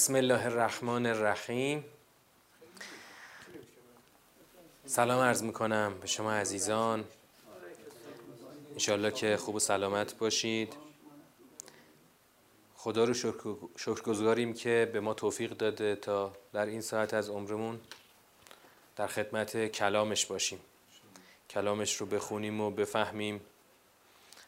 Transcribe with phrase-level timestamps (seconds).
[0.00, 1.84] بسم الله الرحمن الرحیم.
[4.86, 7.04] سلام عرض می‌کنم به شما عزیزان.
[8.72, 10.72] انشالله که خوب و سلامت باشید.
[12.76, 13.14] خدا رو
[13.76, 17.80] شکرگزاریم که به ما توفیق داده تا در این ساعت از عمرمون
[18.96, 20.60] در خدمت کلامش باشیم.
[21.50, 23.40] کلامش رو بخونیم و بفهمیم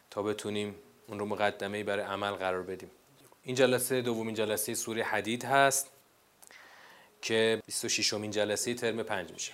[0.09, 0.75] تا بتونیم
[1.07, 2.91] اون رو مقدمه برای عمل قرار بدیم.
[3.43, 5.87] این جلسه دومین جلسه سوره حدید هست
[7.21, 9.53] که 26 امین جلسه ترم پنج میشه.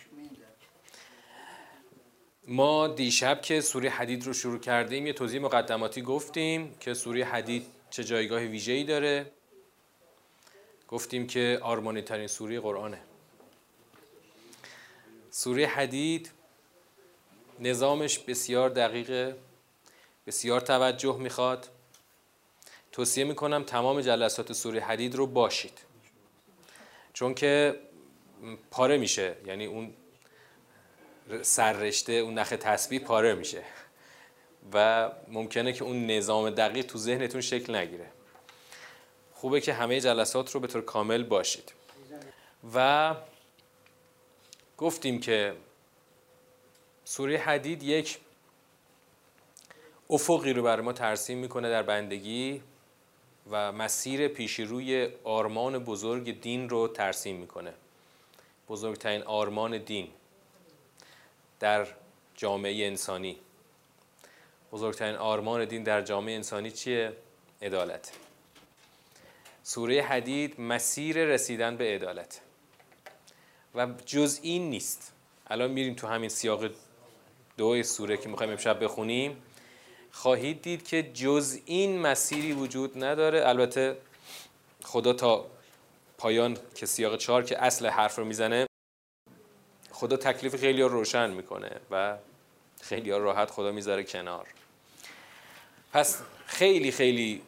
[2.47, 7.65] ما دیشب که سوره حدید رو شروع کردیم یه توضیح مقدماتی گفتیم که سوره حدید
[7.89, 9.31] چه جایگاه ویژه‌ای داره.
[10.87, 13.01] گفتیم که آرمانی ترین سوره قرآنه.
[15.31, 16.31] سوره حدید
[17.59, 19.37] نظامش بسیار دقیقه
[20.27, 21.69] بسیار توجه می‌خواد.
[22.99, 25.79] توصیه می‌کنم تمام جلسات سوره حدید رو باشید.
[27.13, 27.79] چون که
[28.71, 29.93] پاره میشه یعنی اون
[31.41, 33.63] سررشته اون نخ تسبیح پاره میشه.
[34.73, 38.05] و ممکنه که اون نظام دقیق تو ذهنتون شکل نگیره.
[39.33, 41.73] خوبه که همه جلسات رو به طور کامل باشید.
[42.73, 43.15] و
[44.77, 45.55] گفتیم که
[47.03, 48.19] سوره حدید یک
[50.09, 52.61] افقی رو برای ما ترسیم می‌کنه در بندگی.
[53.51, 57.73] و مسیر پیشی روی آرمان بزرگ دین رو ترسیم می‌کنه.
[58.69, 60.07] بزرگترین آرمان دین
[61.59, 61.87] در
[62.35, 63.37] جامعه انسانی.
[64.71, 67.13] بزرگترین آرمان دین در جامعه انسانی چیه؟
[67.61, 68.11] عدالت.
[69.63, 72.41] سوره حدید مسیر رسیدن به عدالت.
[73.75, 75.13] و جز این نیست.
[75.47, 76.69] الان میریم تو همین سیاق
[77.57, 79.41] دو سوره که می‌خوایم امشب بخونیم.
[80.11, 83.47] خواهید دید که جز این مسیری وجود نداره.
[83.47, 83.97] البته
[84.83, 85.45] خدا تا
[86.17, 88.65] پایان که سیاق چهار که اصل حرف رو می‌زنه
[89.91, 92.17] خدا تکلیف خیلی روشن می‌کنه و
[92.81, 94.47] خیلی راحت خدا می‌ذاره کنار.
[95.93, 97.41] پس خیلی خیلی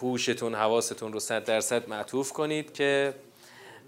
[0.00, 3.14] هوشتون حواستون رو صد درصد معطوف کنید که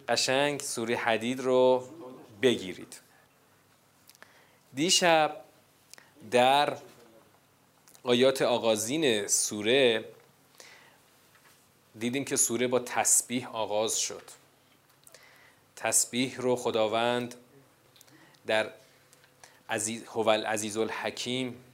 [0.09, 1.89] قشنگ سوری حدید رو
[2.43, 3.01] بگیرید.
[4.75, 5.37] دیشب
[6.31, 6.77] در
[8.07, 10.05] آیات آغازین سوره
[11.99, 14.23] دیدیم که سوره با تسبیح آغاز شد.
[15.77, 17.35] تسبیح رو خداوند
[18.47, 18.71] در
[19.71, 21.65] عزیز هوال عزیز الحکیم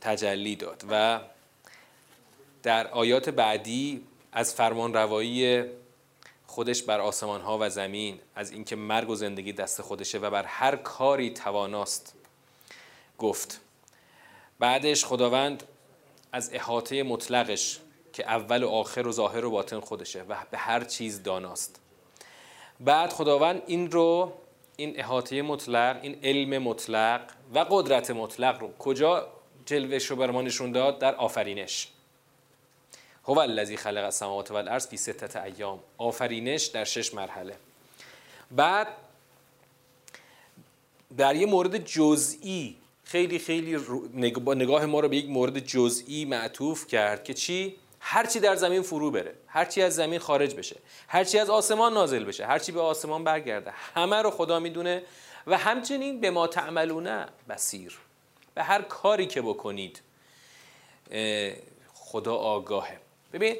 [0.00, 1.20] تجلی داد و
[2.62, 5.64] در آیات بعدی از فرمان روایی
[6.46, 10.44] خودش بر آسمان ها و زمین از اینکه مرگ و زندگی دست خودشه و بر
[10.44, 12.16] هر کاری تواناست
[13.18, 13.60] گفت.
[14.58, 15.62] بعدش خداوند
[16.32, 17.80] از احاطه مطلقش
[18.12, 21.80] که اول و آخر و ظاهر و باطن خودشه و به هر چیز داناست.
[22.80, 24.32] بعد خداوند این رو
[24.76, 27.20] این احاطه مطلق این علم مطلق
[27.54, 29.28] و قدرت مطلق رو کجا
[29.66, 31.88] جلوش رو بر ما نشون داد؟ در آفرینش.
[33.24, 35.78] هو الذی خلق السماوات والارض فی سته ایام.
[35.98, 37.56] آفرینش در شش مرحله.
[38.50, 38.88] بعد
[41.16, 42.76] در یه مورد جزئی
[43.06, 43.78] خیلی خیلی
[44.14, 49.10] نگاه ما رو به یک مورد جزئی معطوف کرد که چی؟ هرچی در زمین فرو
[49.10, 50.76] بره هرچی از زمین خارج بشه
[51.08, 55.02] هرچی از آسمان نازل بشه هرچی به آسمان برگرده همه رو خدا می‌دونه
[55.46, 57.98] و همچنین به ما تعملونه بسیر
[58.54, 60.00] به هر کاری که بکنید
[61.94, 62.98] خدا آگاهه.
[63.32, 63.56] ببین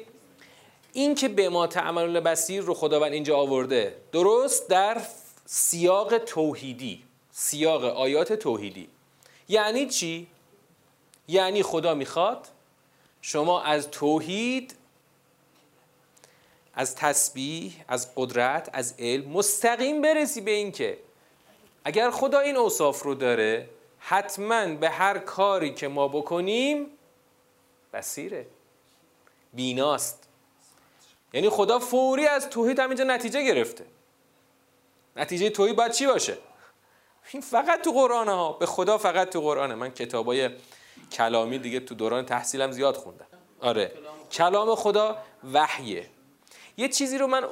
[0.93, 5.01] این که به ما تعملون بسیر رو خداوند اینجا آورده درست در
[5.45, 8.89] سیاق توحیدی سیاق آیات توحیدی.
[9.47, 10.27] یعنی چی؟
[11.27, 12.47] یعنی خدا می‌خواد
[13.21, 14.75] شما از توحید
[16.73, 20.97] از تسبیح از قدرت از علم مستقیم برسی به این که
[21.83, 26.85] اگر خدا این اوصاف رو داره حتما به هر کاری که ما بکنیم
[27.93, 28.47] بسیره
[29.53, 30.27] بیناست.
[31.33, 33.85] یعنی خدا فوری از توحید همینجا نتیجه گرفته.
[35.15, 36.37] نتیجه توحید باید چی باشه؟
[37.31, 38.53] این فقط تو قرآن ها.
[38.53, 39.75] به خدا فقط تو قرآنه.
[39.75, 40.49] من کتابای
[41.11, 43.25] کلامی دیگه تو دوران تحصیلم زیاد خوندم.
[43.59, 43.91] آره.
[44.31, 45.17] کلام خدا
[45.53, 46.05] وحیه.
[46.77, 47.43] یه چیزی رو من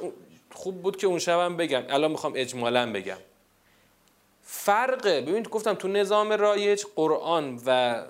[0.52, 1.82] خوب بود که اون شبم بگم.
[1.88, 3.18] الان می‌خوام اجمالا بگم.
[4.42, 8.02] فرقه ببینید گفتم تو نظام رایج قرآن و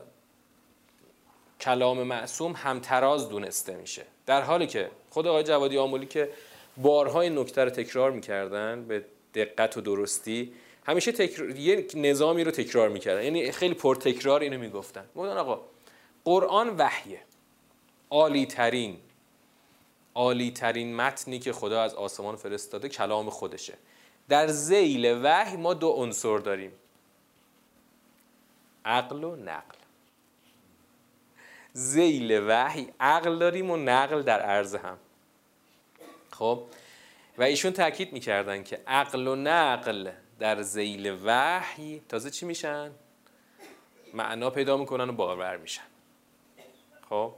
[1.60, 4.04] کلام معصوم همتراز دونسته میشه.
[4.26, 6.30] در حالی که خود آقای جوادی آمولی که
[6.76, 9.04] بارها این نکته رو تکرار می‌کردن به
[9.34, 10.52] دقت و درستی
[10.86, 11.50] همیشه تکرار...
[11.50, 13.24] یه نظامی رو تکرار می‌کردن.
[13.24, 15.04] یعنی خیلی پرتکرار اینو می‌گفتن.
[15.16, 15.60] گفتن آقا
[16.24, 17.20] قرآن وحیه.
[18.10, 18.98] عالی ترین
[20.14, 23.74] عالی ترین متنی که خدا از آسمان فرستاده کلام خودشه.
[24.28, 26.72] در زیل وحی ما دو عنصر داریم.
[28.84, 29.78] عقل و نقل.
[31.72, 34.98] زیل وحی عقل داریم و نقل در عرض هم.
[36.30, 36.62] خب؟
[37.38, 42.90] و ایشون تاکید می‌کردن که عقل و نقل در زیل وحی تازه چی میشن؟
[44.14, 45.82] معنا پیدا می‌کنن و باور میشن
[47.10, 47.32] خب؟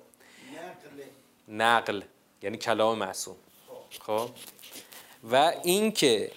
[1.49, 2.03] نقل
[2.43, 3.37] یعنی کلام معصوم.
[4.01, 4.31] خب؟
[5.31, 6.31] و اینکه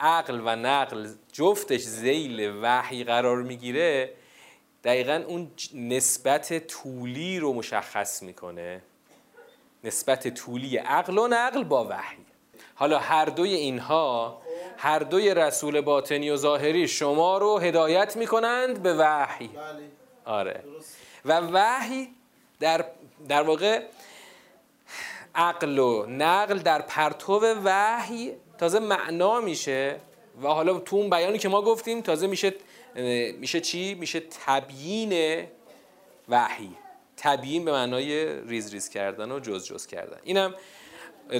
[0.00, 4.14] عقل و نقل جفتش زیل وحی قرار می‌گیره
[4.84, 8.82] دقیقا اون نسبت طولی رو مشخص می‌کنه.
[9.84, 12.24] نسبت طولی عقل و نقل با وحی.
[12.74, 14.42] حالا هر دوی اینها
[14.76, 19.48] هر دوی رسول باطنی و ظاهری شما رو هدایت می‌کنند به وحی.
[19.48, 19.82] بله.
[20.24, 20.64] آره.
[21.24, 22.08] و وحی
[22.60, 22.84] در,
[23.28, 23.82] در واقع
[25.34, 29.96] عقل و نقل در پرتو وحی تازه معنا میشه
[30.42, 32.54] و حالا تو اون بیانی که ما گفتیم تازه میشه
[33.38, 35.44] میشه چی؟ میشه تبیین
[36.28, 36.70] وحی.
[37.16, 40.16] تبیین به معنای ریز ریز کردن و جز جز کردن.
[40.24, 40.54] اینم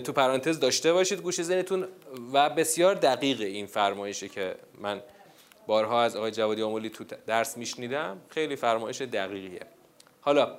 [0.05, 1.89] تو پرانتز داشته باشید گوش ذهنتون
[2.33, 5.03] و بسیار دقیق این فرمایشه که من
[5.67, 8.21] بارها از آقای جوادی آمولی تو درس میشنیدم.
[8.29, 9.61] خیلی فرمایش دقیقیه.
[10.21, 10.57] حالا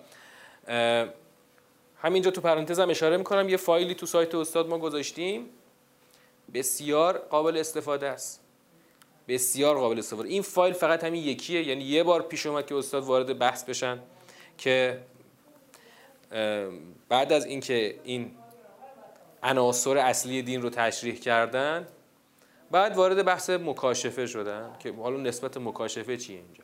[1.98, 5.50] همینجا تو پرانتزم اشاره می‌کنم یه فایلی تو سایت استاد ما گذاشتیم.
[6.54, 8.42] بسیار قابل استفاده است.
[9.28, 10.30] بسیار قابل استفاده.
[10.30, 11.68] این فایل فقط همین یکیه.
[11.68, 14.00] یعنی یه بار پیش اومد که استاد وارد بحث بشن
[14.58, 15.00] که
[17.10, 18.32] بعد از اینکه این
[19.46, 21.88] عناصر اصلی دین رو تشریح کردن
[22.72, 26.64] بعد وارد بحث مکاشفه شدن که حالا نسبت مکاشفه چیه اینجا.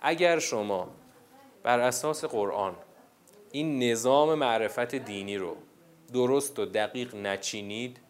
[0.00, 0.88] اگر شما
[1.62, 2.76] بر اساس قرآن
[3.52, 5.56] این نظام معرفت دینی رو
[6.12, 8.00] درست و دقیق نچینید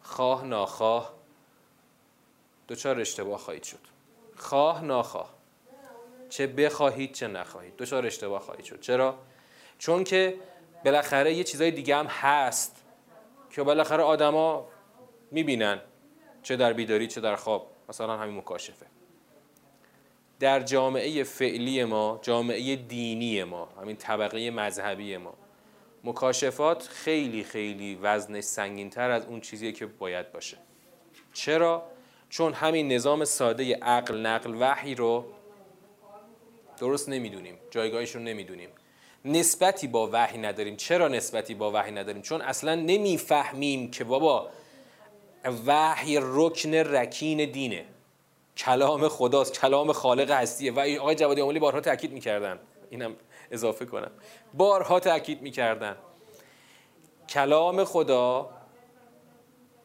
[0.00, 1.14] خواه ناخواه
[2.68, 3.78] دچار اشتباه خواهید شد.
[4.36, 5.34] خواه ناخواه.
[6.28, 7.76] چه بخواهید چه نخواهید.
[7.76, 8.80] دچار اشتباه خواهید شد.
[8.80, 9.18] چرا؟
[9.78, 10.34] چون که
[10.84, 12.85] بالاخره یه چیزای دیگه هم هست.
[13.56, 14.68] که بالاخره آدما
[15.30, 15.80] می‌بینن
[16.42, 17.70] چه در بیداری چه در خواب.
[17.88, 18.86] مثلا همین مکاشفه.
[20.40, 25.34] در جامعه فعلی ما جامعه دینی ما همین طبقه مذهبی ما
[26.04, 30.58] مکاشفات خیلی خیلی وزنش سنگینتر از اون چیزیه که باید باشه.
[31.32, 31.82] چرا؟
[32.28, 35.24] چون همین نظام ساده عقل نقل وحی رو
[36.78, 37.58] درست نمی‌دونیم.
[37.70, 38.68] جایگاهش رو نمی‌دونیم.
[39.26, 40.76] نسبتی با وحی نداریم.
[40.76, 44.48] چرا نسبتی با وحی نداریم؟ چون اصلا نمی‌فهمیم که بابا
[45.66, 47.84] وحی رکن رکین دینه.
[48.56, 50.72] کلام خداست کلام خالق هستیه.
[50.72, 52.58] و آقای جوادی آمولی بارها تاکید می‌کردن.
[52.90, 53.16] اینم
[53.50, 54.10] اضافه کنم.
[54.54, 55.96] بارها تاکید می‌کردن.
[57.28, 58.50] کلام خدا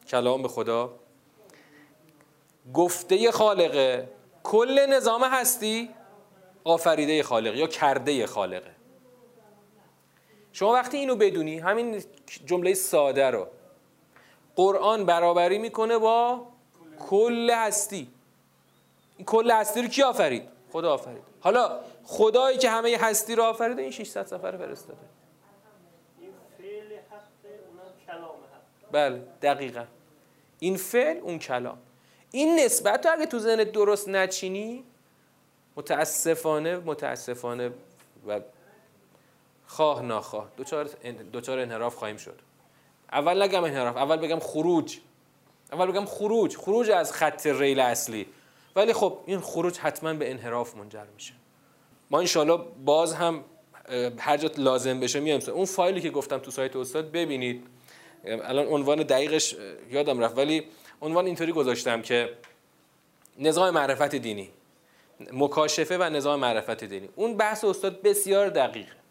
[0.08, 0.94] کلام خدا
[2.74, 4.08] گفته خالقه.
[4.42, 5.90] کل نظام هستی؟
[6.64, 8.81] آفریده خالقه یا کرده خالقه.
[10.52, 12.02] شما وقتی اینو بدونی همین
[12.46, 13.46] جمله ساده رو
[14.56, 16.46] قرآن برابری می‌کنه با
[16.98, 18.08] کل هستی.
[19.16, 21.22] این کل هستی رو کی آفرید؟ خدا آفرید.
[21.40, 24.98] حالا خدایی که همه هستی رو آفریده این 600 سفر فرستاده.
[28.92, 29.84] بله دقیقا.
[30.58, 31.78] این فعل اون کلام.
[32.30, 34.84] این نسبت رو اگه تو ذهنت درست نچینی
[35.76, 37.70] متاسفانه متاسفانه
[38.26, 38.40] و
[39.72, 40.48] خواه ناخواه.
[40.56, 40.84] دوچار
[41.32, 42.40] دوچار انحراف خواهیم شد.
[43.12, 44.98] اول نگم انحراف اول بگم خروج.
[45.72, 46.56] اول بگم خروج.
[46.56, 48.26] خروج از خط ریل اصلی.
[48.76, 51.32] ولی خب این خروج حتما به انحراف منجر میشه.
[52.10, 53.44] ما انشالله باز هم
[54.18, 57.66] هر جا لازم بشه میایم اون فایلی که گفتم تو سایت استاد ببینید.
[58.24, 59.56] الان عنوان دقیقش
[59.90, 60.38] یادم رفت.
[60.38, 60.68] ولی
[61.02, 62.36] عنوان اینطوری گذاشتم که
[63.38, 64.50] نظام معرفت دینی.
[65.32, 67.08] مکاشفه و نظام معرفت دینی.
[67.16, 69.01] اون بحث استاد بسیار دقیقه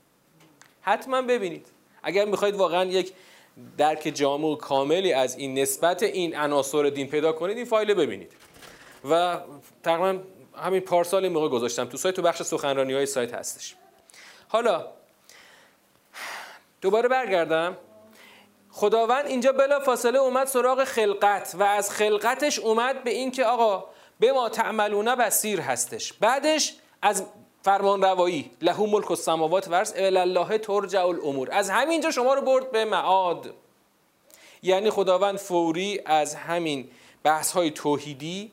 [0.81, 1.67] حتما ببینید.
[2.03, 3.13] اگر می‌خواید واقعا یک
[3.77, 8.31] درک جامع و کاملی از این نسبت این عناصر دین پیدا کنید این فایل ببینید.
[9.09, 9.37] و
[9.83, 10.19] تقریبا
[10.57, 11.85] همین پارسال این موقع گذاشتم.
[11.85, 13.75] تو سایت تو بخش سخنرانی های سایت هستش.
[14.47, 14.87] حالا
[16.81, 17.77] دوباره برگردم.
[18.69, 23.85] خداوند اینجا بلا فاصله اومد سراغ خلقت و از خلقتش اومد به این که آقا
[24.19, 26.13] به ما تعملونه بسیر هستش.
[26.13, 27.25] بعدش از
[27.63, 31.49] فرمان روایی له ملک السماوات و الارض الی الله ترجع الامور.
[31.51, 33.53] از همینجا شما رو برد به معاد.
[34.63, 36.89] یعنی خداوند فوری از همین
[37.23, 38.51] بحث های توحیدی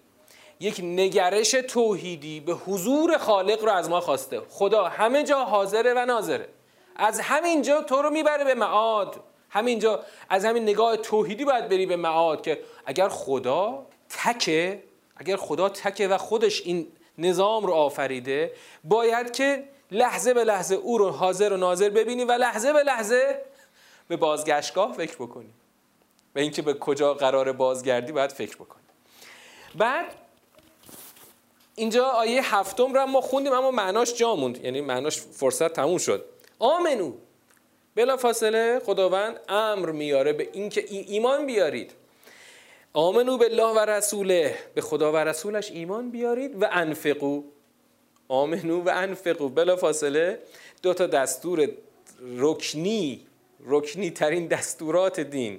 [0.60, 4.42] یک نگرش توحیدی به حضور خالق رو از ما خواسته.
[4.48, 6.48] خدا همه جا حاضره و ناظره.
[6.96, 9.20] از همینجا تو رو می‌بره به معاد.
[9.50, 14.82] همینجا از همین نگاه توحیدی باید بری به معاد که اگر خدا تکه
[15.16, 16.86] اگر خدا تکه و خودش این
[17.18, 18.52] نظام رو آفریده
[18.84, 23.42] باید که لحظه به لحظه او رو حاضر و ناظر ببینی و لحظه به لحظه
[24.08, 25.50] به بازگشتگاه فکر بکنی.
[26.34, 28.82] و اینکه به کجا قرار بازگردی باید فکر بکنی.
[29.74, 30.14] بعد
[31.74, 34.64] اینجا آیه هفتم رو ما خوندیم اما معناش جا موند.
[34.64, 36.24] یعنی معناش فرصت تموم شد.
[36.58, 37.12] آمنو.
[37.94, 41.92] بلا فاصله خداوند امر میاره به اینکه ایمان بیارید.
[42.98, 44.54] آمنو بالله و رسوله.
[44.74, 47.42] به خدا و رسولش ایمان بیارید و انفقو.
[48.28, 49.48] آمنو و انفقو.
[49.48, 50.38] بلا فاصله
[50.82, 51.68] دو تا دستور
[52.36, 53.26] رکنی
[53.66, 55.58] رکنی ترین دستورات دین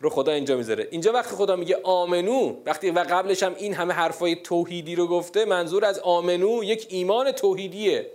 [0.00, 0.88] رو خدا اینجا می‌ذاره.
[0.90, 5.44] اینجا وقتی خدا میگه آمنو وقتی و قبلش هم این همه حرفای توحیدی رو گفته
[5.44, 8.10] منظور از آمنو یک ایمان توحیدیه.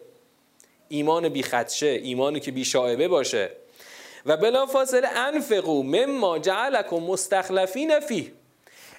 [0.89, 3.51] ایمان بی خدشه ایمانی که بی شاعبه باشه.
[4.25, 8.31] و بلا فاصله انفقو مما جعلکم مستخلفین فیه.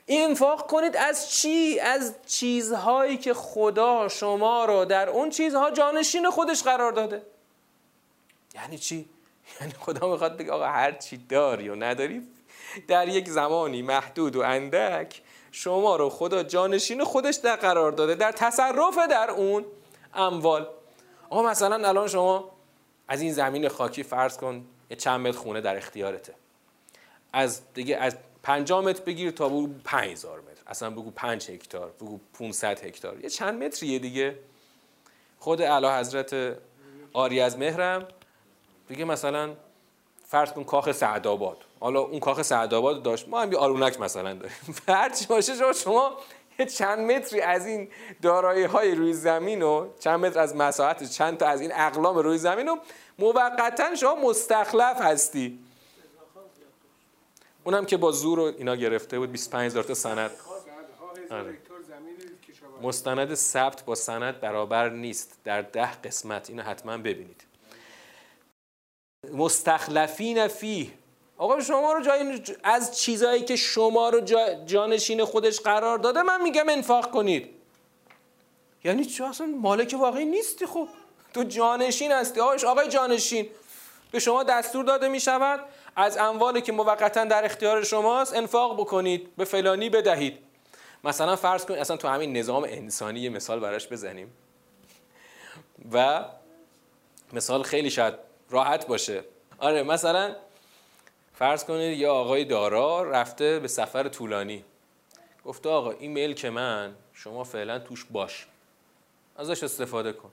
[0.08, 6.62] انفاق کنید از چی؟ از چیزهایی که خدا شما رو در اون چیزها جانشین خودش
[6.62, 7.22] قرار داده
[8.54, 9.08] یعنی چی؟
[9.60, 12.26] یعنی خدا می‌خواد بگه آقا هر چی داری و نداری
[12.88, 15.22] در یک زمانی محدود و اندک
[15.52, 19.64] شما رو خدا جانشین خودش در قرار داده در تصرف در اون
[20.14, 20.68] اموال
[21.30, 22.50] آقا مثلا الان شما
[23.08, 26.34] از این زمین خاکی فرض کن یه چند متر خونه در اختیارته
[27.32, 30.62] از دیگه از 50 متر بگیر تا بگو 5000 متر.
[30.66, 33.20] اصلا بگو 5 هکتار بگو 500 هکتار.
[33.20, 34.38] یه چند متریه دیگه؟
[35.38, 36.56] خود اعلی حضرت
[37.12, 38.08] آری از مهرم
[38.90, 39.54] بگه مثلا
[40.24, 41.64] فرض کن کاخ سعدآباد.
[41.80, 43.28] حالا اون کاخ سعدآباد داشت.
[43.28, 44.76] ما هم یه آرونک مثلا داریم.
[44.88, 46.16] هرچی باشه شما شما
[46.78, 47.88] چند متری از این
[48.22, 52.38] دارایی های روی زمین و چند متر از مساحت چند تا از این اقلام روی
[52.38, 52.76] زمین و
[53.18, 55.65] موقتا شما مستخلف هستی.
[57.66, 60.30] اونم که با زور و اینا گرفته بود 25 هزار تا سند.
[61.30, 61.58] آره.
[62.82, 65.38] مستند ثبت با سند برابر نیست.
[65.44, 66.50] در ده قسمت.
[66.50, 67.44] اینو حتما ببینید.
[69.32, 70.92] مستخلفین فی.
[71.38, 74.20] آقا شما رو جای از چیزایی که شما رو
[74.66, 77.48] جانشین خودش قرار داده من میگم انفاق کنید.
[78.84, 80.88] یعنی چه اصلا مالک واقعی نیستی خب.
[81.34, 82.40] تو جانشین هستی.
[82.40, 83.48] آقای جانشین
[84.10, 85.60] به شما دستور داده می شود
[85.96, 90.38] از اموالی که موقتا در اختیار شماست انفاق بکنید به فلانی بدهید.
[91.04, 94.32] مثلا فرض کنید اصلا تو همین نظام انسانی یه مثال براش بزنیم.
[95.92, 96.24] و
[97.32, 98.14] مثال خیلی شاید
[98.50, 99.24] راحت باشه.
[99.58, 100.36] آره مثلا
[101.34, 104.64] فرض کنید یه آقای دارا رفته به سفر طولانی.
[105.44, 108.46] گفته آقا این ملک من شما فعلا توش باش.
[109.36, 110.30] ازش استفاده کن.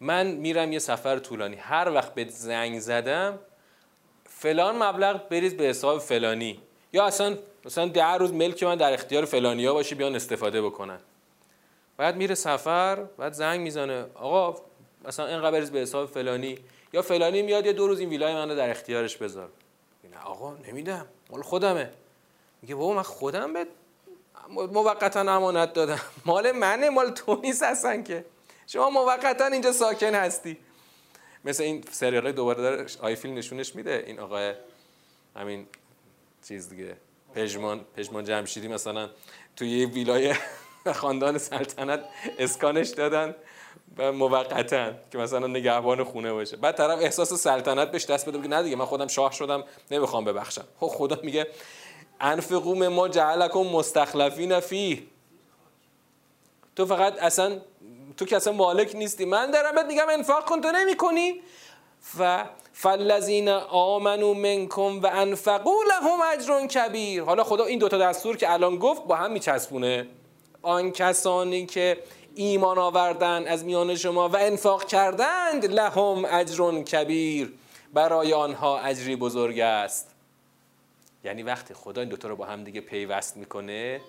[0.00, 1.56] من میرم یه سفر طولانی.
[1.56, 3.38] هر وقت به زنگ زدم
[4.38, 6.60] فلان مبلغ بریز به حساب فلانی.
[6.92, 10.98] یا اصلا مثلا ده روز ملک من در اختیار فلانیا باشه بیان استفاده بکنن.
[11.96, 14.06] بعد میره سفر بعد زنگ می‌زنه.
[14.14, 14.60] آقا
[15.04, 16.58] مثلا اینقدر بریز به حساب فلانی.
[16.92, 19.48] یا فلانی میاد یه دو روز این ویلای من رو در اختیارش بذار.
[20.10, 21.06] نه آقا نمیدم.
[21.30, 21.90] مال خودمه.
[22.62, 23.66] میگه بابا من خودم به
[24.72, 26.00] موقتا امانت دادم.
[26.26, 28.24] مال منه مال تو نیست اصلا که.
[28.66, 30.58] شما موقتا اینجا ساکن هستی.
[31.46, 34.04] مثل این سریال دوباره داره آی فیلم نشونش میده.
[34.06, 34.52] این آقای
[35.36, 35.66] همین
[36.48, 36.96] چیز دیگه
[37.34, 39.10] پژمان پژمان جمشیدی مثلا
[39.56, 40.34] توی یه ویلای
[41.00, 42.04] خاندان سلطنت
[42.38, 43.34] اسکانش دادن
[43.98, 46.56] و موقتا که مثلا نگهبان خونه باشه.
[46.56, 50.24] بعد طرف احساس سلطنت بهش دست بده که نه دیگه من خودم شاه شدم نمی‌خوام
[50.24, 50.64] ببخشم.
[50.80, 51.46] خب خدا میگه
[52.20, 55.08] انفقوم ما جعلکم مستخلفین فی
[56.76, 57.60] تو فقط اصلا
[58.16, 59.24] تو که اصلا مالک نیستی.
[59.24, 61.40] من دارم بهت میگم انفاق کن تو نمی کنی
[62.18, 67.22] و فلذین آمنو منکم و انفقو لهم اجر کبیر.
[67.22, 70.06] حالا خدا این دوتا دستور که الان گفت با هم میچسبونه.
[70.62, 72.02] آن کسانی که
[72.34, 77.52] ایمان آوردن از میان شما و انفاق کردند لهم اجر کبیر.
[77.92, 80.14] برای آنها اجری بزرگ است.
[81.24, 84.00] یعنی وقتی خدا این دوتا رو با هم دیگه پیوست می‌کنه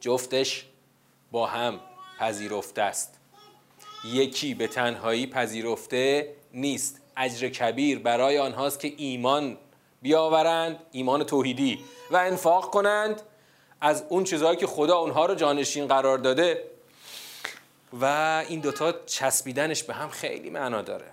[0.00, 0.66] جفتش
[1.32, 1.80] با هم
[2.20, 3.18] پذیرفته است.
[4.04, 7.00] یکی به تنهایی پذیرفته نیست.
[7.16, 9.58] اجر کبیر برای آنهاست که ایمان
[10.02, 11.78] بیاورند ایمان توحیدی
[12.10, 13.22] و انفاق کنند
[13.80, 16.64] از اون چیزهایی که خدا اونها رو جانشین قرار داده.
[18.00, 18.04] و
[18.48, 21.06] این دوتا چسبیدنش به هم خیلی معنا داره.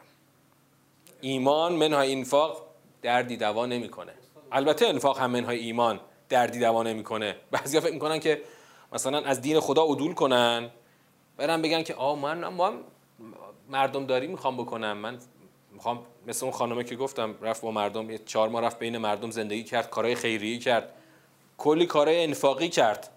[1.22, 2.68] ایمان منهای انفاق
[3.02, 4.14] دردی دوا نمی‌کنه.
[4.52, 6.00] البته انفاق هم منهای ایمان
[6.30, 7.36] دردی دوا نمی‌کنه.
[7.52, 8.42] بعضیا فکر می‌کنن که
[8.94, 10.70] مثلا از دین خدا عدول کنن.
[11.38, 12.74] برن بگن که آه من ما
[13.70, 14.98] مردم داری می‌خوام بکنم.
[14.98, 15.17] من
[15.72, 19.32] می‌خوام مثل اون خانمه که گفتم رفت با مردم یه چهار ماه رفت بین مردم
[19.32, 20.94] زندگی کرد کارهای خیریه کرد.
[21.58, 23.10] کلی کارهای انفاقی کرد.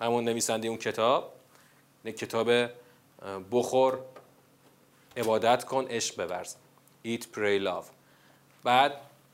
[0.00, 1.32] همون نویسنده اون کتاب.
[2.04, 2.50] یک کتاب
[3.52, 3.98] بخور
[5.16, 6.54] عبادت کن عشق بورز.
[7.06, 7.86] Eat Pray Love.
[8.64, 8.92] بعد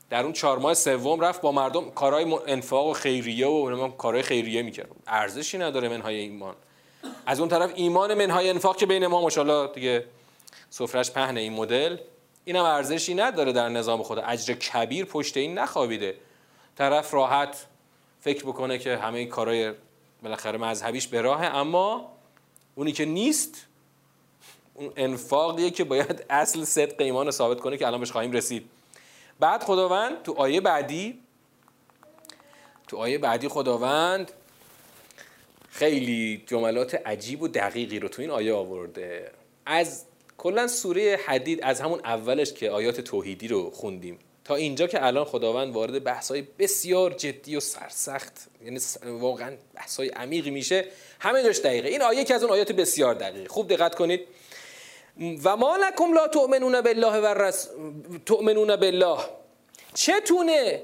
[0.09, 4.61] در اون چهار ماه سوم رفت با مردم کارهای انفاق و خیریه و کارهای خیریه
[4.61, 4.89] می‌کرد.
[5.07, 6.55] ارزشی نداره منهای ایمان.
[7.25, 10.05] از اون طرف ایمان منهای انفاق که بین ما ماشاءالله دیگه
[10.69, 11.97] سفرش پهن این مدل
[12.45, 16.15] اینم ارزشی نداره در نظام خدا اجر کبیر پشت این نخوابیده.
[16.75, 17.65] طرف راحت
[18.21, 19.73] فکر بکنه که همه این کارهای
[20.23, 22.11] بالاخره مذهبیش به راهه اما
[22.75, 23.65] اونی که نیست
[24.73, 28.69] اون انفاقیه که باید اصل صدق ایمان رو ثابت کنه که الان بهش خواهیم رسید.
[29.39, 31.19] بعد خداوند تو آیه بعدی
[32.87, 34.31] تو آیه بعدی خداوند
[35.75, 39.31] خیلی جملات عجیب و دقیقی رو تو این آیه آورده.
[39.65, 40.05] از
[40.37, 45.25] کلا سوره حدید از همون اولش که آیات توحیدی رو خوندیم تا اینجا که الان
[45.25, 50.85] خداوند وارد بحث‌های بسیار جدی و سرسخت یعنی واقعا بحث‌های عمیقی میشه.
[51.19, 51.89] همه جاش دقیقه.
[51.89, 54.21] این آیه که از اون آیات بسیار دقیقه خوب دقت کنید.
[55.43, 57.69] و ما لکم لا تؤمنون بالله و رس...
[58.25, 59.17] تؤمنون بالله.
[59.93, 60.81] چتونه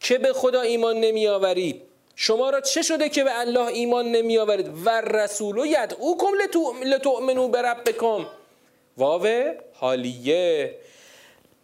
[0.00, 4.38] که به خدا ایمان نمی آورید شما را چه شده که به الله ایمان نمی
[4.38, 8.26] آورید و رسول یدعوکم لتؤ- لتؤمنوا بربکم
[8.98, 9.26] واو
[9.72, 10.74] حالیه.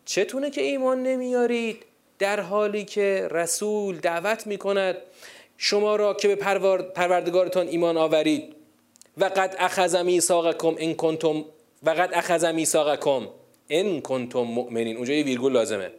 [0.05, 1.83] چتونه که ایمان نمیارید
[2.19, 4.97] در حالی که رسول دعوت می کند
[5.57, 8.57] شما را که به پرور- پروردگارتان ایمان آورید.
[9.19, 11.45] و قد اخذ میثاقکم ان کنتم
[11.83, 13.29] و قد اخذ میثاقکم
[13.71, 14.97] ان کنتم مؤمنین.
[14.97, 15.91] اونجا یه ویرگول لازمه.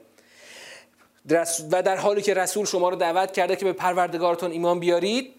[1.72, 5.34] و در حالی که رسول شما رو دعوت کرده که به پروردگارتان ایمان بیارید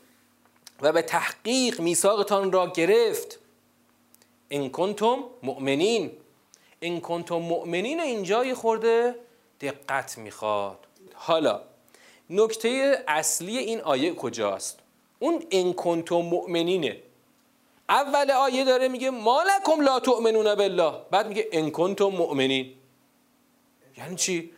[0.83, 3.39] و به تحقیق میثاقتان را گرفت.
[4.51, 6.11] ان کنتم مؤمنین.
[6.83, 9.15] ان کنتم مؤمنین اینجا یه خورده
[9.61, 10.79] دقت می‌خواد.
[11.15, 11.61] حالا
[12.31, 14.79] نکته اصلی این آیه کجاست؟
[15.19, 16.97] اون ان کنتم مؤمنینه.
[17.89, 20.93] اول آیه داره میگه مالکم لا تؤمنون بالله.
[21.11, 22.75] بعد میگه ان کنتم مؤمنین.
[23.99, 24.53] یعنی چی؟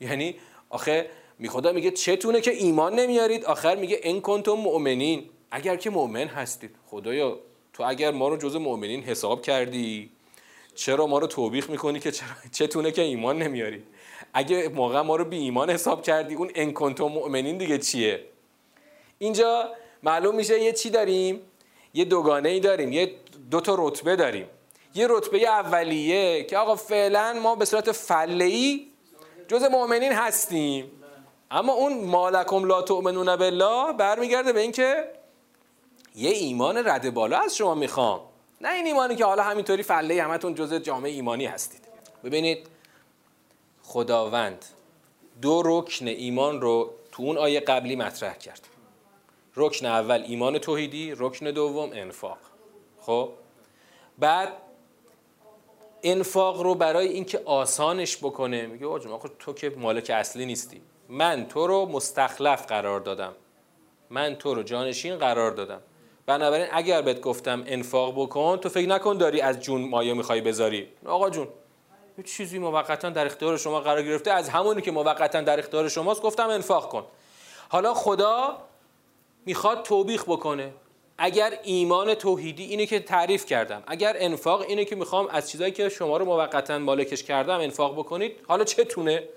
[0.00, 0.36] یعنی
[0.70, 5.24] آخه می خدا میگه چتونه که ایمان نمیارید؟ آخر میگه ان کنتم مؤمنین.
[5.50, 6.70] اگر که مؤمن هستید.
[6.86, 7.38] خدایا
[7.72, 10.10] تو اگر ما رو جز مؤمنین حساب کردی
[10.74, 12.28] چرا ما رو توبیخ می‌کنی که چرا
[12.58, 13.82] چتونه که ایمان نمیاری؟
[14.34, 18.24] اگه موقع ما رو بی ایمان حساب کردی اون ان کنتم مؤمنین دیگه چیه؟
[19.18, 19.70] اینجا
[20.02, 21.40] معلوم میشه یه چی داریم؟
[21.94, 22.92] یه دوگانه ای داریم.
[22.92, 23.14] یه
[23.50, 24.46] دو تا رتبه داریم.
[24.94, 28.85] یه رتبه اولیه که آقا فعلا ما به صورت فله ای
[29.48, 30.90] جز مؤمنین هستیم.
[31.50, 35.10] اما اون مالکم لا تؤمنون بالله برمیگرده به اینکه
[36.14, 38.20] یه ایمان رد بالا از شما می‌خوام.
[38.60, 41.80] نه این ایمانی که حالا همینطوری فله همتون جز جامعه ایمانی هستید.
[42.24, 42.66] ببینید
[43.82, 44.64] خداوند
[45.42, 48.68] دو رکن ایمان رو تو اون آیه قبلی مطرح کرد.
[49.56, 52.38] رکن اول ایمان توحیدی رکن دوم انفاق.
[53.00, 53.28] خب؟
[54.18, 54.52] بعد
[56.08, 58.66] انفاق رو برای اینکه آسانش بکنه.
[58.66, 60.80] میگه جون، آخه تو که مالک اصلی نیستی.
[61.08, 63.32] من تو رو مستخلف قرار دادم.
[64.10, 65.80] من تو رو جانشین قرار دادم.
[66.26, 70.88] بنابراین اگر بهت گفتم انفاق بکن تو فکر نکن داری از جون مایه می‌خوای بذاری.
[71.06, 71.48] آقا جون
[72.18, 74.30] یه چیزی موقتا در اختیار شما قرار گرفته.
[74.32, 77.04] از همونی که موقتا در اختیار شماست گفتم انفاق کن.
[77.68, 78.58] حالا خدا
[79.46, 80.72] می‌خواد توبیخ بکنه.
[81.18, 85.88] اگر ایمان توحیدی اینه که تعریف کردم اگر انفاق اینه که می‌خوام از چیزایی که
[85.88, 89.28] شما رو موقتا مالکش کردم انفاق بکنید حالا چتونه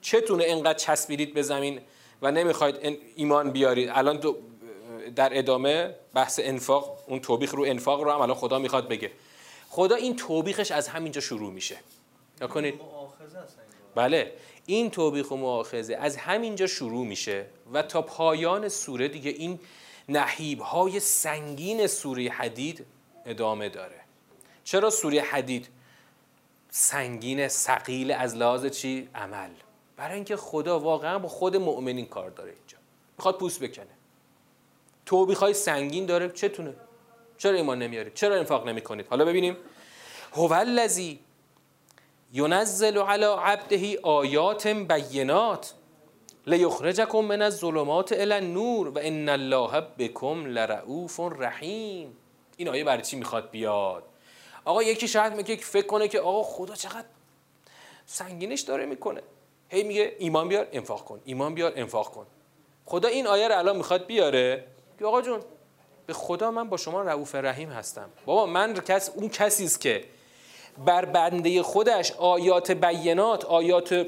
[0.00, 1.80] چتونه انقدر چسبیدید به زمین
[2.22, 4.20] و نمی‌خواید ان- ایمان بیارید؟ الان
[5.16, 9.10] در ادامه بحث انفاق اون توبیخ رو انفاق رو هم الان خدا می‌خواد بگه.
[9.68, 11.76] خدا این توبیخش از همینجا شروع میشه.
[12.40, 12.74] نکنید.
[13.94, 14.32] بله.
[14.66, 19.58] این توبیخ و مؤاخذه از همینجا شروع میشه و تا پایان سوره دیگه این
[20.10, 22.86] نحیب های سنگین سوره حدید
[23.26, 24.00] ادامه داره.
[24.64, 25.68] چرا سوره حدید؟
[26.70, 29.50] سنگین سقیل از لحاظ چی؟ عمل.
[29.96, 32.78] برای اینکه خدا واقعا با خود مؤمنین کار داره اینجا.
[33.18, 33.86] می‌خواد پوست بکنه.
[35.06, 36.28] توبیخ های سنگین داره.
[36.28, 36.74] چتونه؟
[37.38, 39.56] چرا ایمان نمیارید؟ چرا انفاق نمی‌کنید؟ حالا ببینیم.
[40.32, 41.20] هو الذی
[42.32, 45.74] ینزل علی عبده آیات بینات.
[46.46, 52.16] لیخرجکم من الظلمات الی النور و ان الله بكم لرؤوف رحیم.
[52.56, 54.02] این آیه برای چی می‌خواد بیاد؟
[54.64, 57.04] آقا یکی شاید میگه فکر کنه که آقا خدا چقدر
[58.06, 59.22] سنگینش داره می‌کنه.
[59.68, 61.20] هی میگه ایمان بیار انفاق کن.
[61.24, 62.26] ایمان بیار انفاق کن.
[62.86, 64.64] خدا این آیه رو الان می‌خواد بیاره؟
[64.98, 65.40] که آقا جون
[66.06, 68.10] به خدا من با شما رؤوف رحیم هستم.
[68.26, 70.04] بابا من کس اون کسی است که
[70.84, 74.06] بر بنده خودش آیات بینات آیات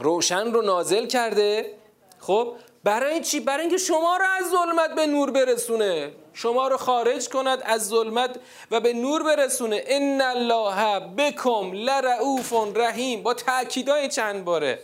[0.00, 1.70] روشن رو نازل کرده.
[2.18, 6.12] خب برای چی؟ برای اینکه شما رو از ظلمت به نور برسونه.
[6.32, 8.36] شما رو خارج کند از ظلمت
[8.70, 9.84] و به نور برسونه.
[9.86, 13.22] ان الله بکم لرعوف رحیم.
[13.22, 14.78] با تاکیدای چند باره.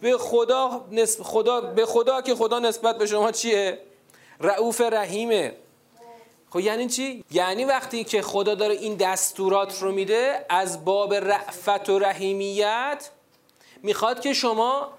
[0.00, 3.78] به خدا نسب خدا به خدا که خدا نسبت به شما چیه؟
[4.40, 5.52] رعوف رحیمه.
[6.50, 11.88] خب یعنی چی؟ یعنی وقتی که خدا داره این دستورات رو میده از باب رعفت
[11.88, 13.10] و رحیمیت
[13.82, 14.92] می‌خواد که شما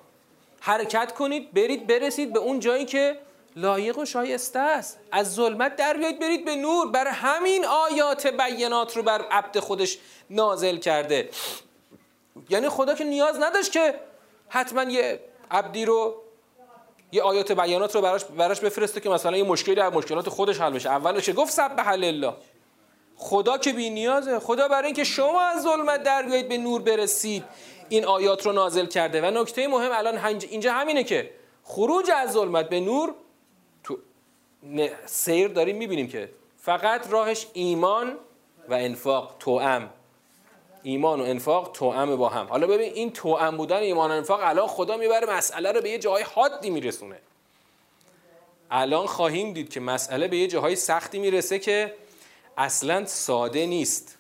[0.60, 3.18] حرکت کنید برید برسید به اون جایی که
[3.56, 5.00] لایق و شایسته است.
[5.12, 6.88] از ظلمت در بیایید برید به نور.
[6.88, 9.98] بر همین آیات بینات رو بر عبد خودش
[10.30, 11.30] نازل کرده.
[12.50, 13.96] یعنی خدا که نیاز نداشت که
[14.50, 15.20] حتما یه
[15.52, 16.16] عبدی رو
[17.12, 20.74] یه آیات بیانات رو براش, براش بفرسته که مثلا یه مشکلی از مشکلات خودش حل
[20.74, 20.90] بشه.
[20.90, 22.34] اولش گفت؟ سبح الله
[23.16, 24.40] خدا که بی نیازه.
[24.40, 27.44] خدا برای اینکه شما از ظلمت در بیایید به نور برسید.
[27.92, 29.22] این آیات رو نازل کرده.
[29.22, 31.32] و نکته مهم الان اینجا همینه که
[31.64, 33.14] خروج از ظلمت به نور
[33.84, 33.98] تو
[35.06, 38.18] سیر داریم می‌بینیم که فقط راهش ایمان
[38.70, 39.90] و انفاق توام
[40.84, 42.48] ایمان و انفاق توام با هم.
[42.48, 46.00] حالا ببین این توام بودن ایمان و انفاق الان خدا می‌بره مسئله رو به یه
[46.00, 47.20] جای حادی میرسونه.
[48.72, 51.96] الان خواهیم دید که مسئله به یه جاهای سختی می‌رسه که
[52.58, 54.18] اصلا ساده نیست.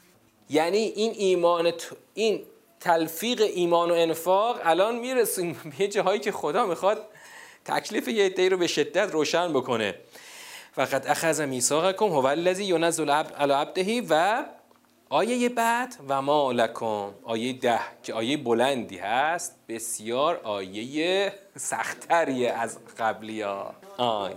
[0.49, 1.73] یعنی این ایمان
[2.13, 2.45] این
[2.81, 7.05] تلفیق ایمان و انفاق الان می‌رسیم به جاهایی که خدا می‌خواد
[7.65, 9.95] تکلیف یه عده رو به شدت روشن بکنه.
[10.73, 14.43] فقط اخذ میثاقکم هو الذی ینزل علی عبده و
[15.09, 17.11] آیه بعد و ما لکم.
[17.23, 23.73] آیه ده که آیه بلندی هست بسیار آیه سختریه از قبلی ها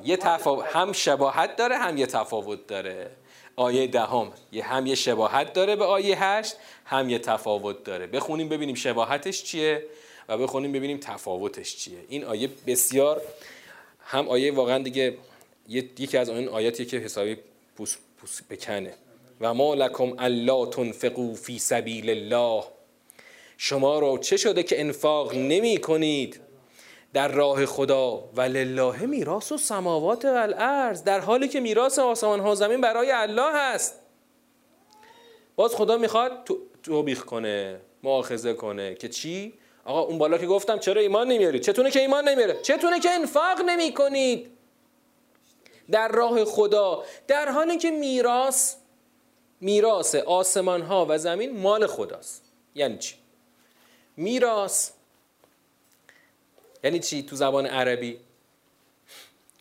[0.05, 3.11] یه تفاوت هم شباهت داره هم یه تفاوت داره.
[3.57, 4.33] آیه دهم.
[4.53, 8.07] یه هم یه شباهت داره به آیه هشت هم یه تفاوت داره.
[8.07, 9.87] بخونیم ببینیم شباهتش چیه
[10.29, 11.99] و بخونیم ببینیم تفاوتش چیه.
[12.09, 13.23] این آیه بسیار
[14.01, 15.19] هم آیه واقعا دیگه
[15.69, 17.37] یکی از اون آیاتی که حسابی
[17.77, 18.95] پوس, پوس بکنه
[19.41, 22.65] و ما لکم الا تنفقوا فی سبیل الله.
[23.59, 26.41] شما رو چه شده که انفاق نمی کنید؟
[27.15, 28.29] در راه خدا.
[28.37, 31.03] و لله میراث و سماوات و الارض.
[31.03, 34.01] در حالی که میراث آسمان ها زمین برای الله هست.
[35.57, 36.51] باز خدا می‌خواد
[36.83, 41.91] توبیخ کنه مؤاخذه کنه که چی؟ آقا اون بالا که گفتم چرا ایمان نمیارید؟ چتونه
[41.91, 44.51] که ایمان نمیاره؟ چتونه که انفاق نمی کنید
[45.91, 47.05] در راه خدا.
[47.27, 48.75] در حالی که میراث
[49.61, 52.53] میراث آسمان ها و زمین مال خداست.
[52.75, 53.15] یعنی چی؟
[54.17, 54.91] میراث
[56.85, 58.21] یعنی چی؟ تو زبان عربی.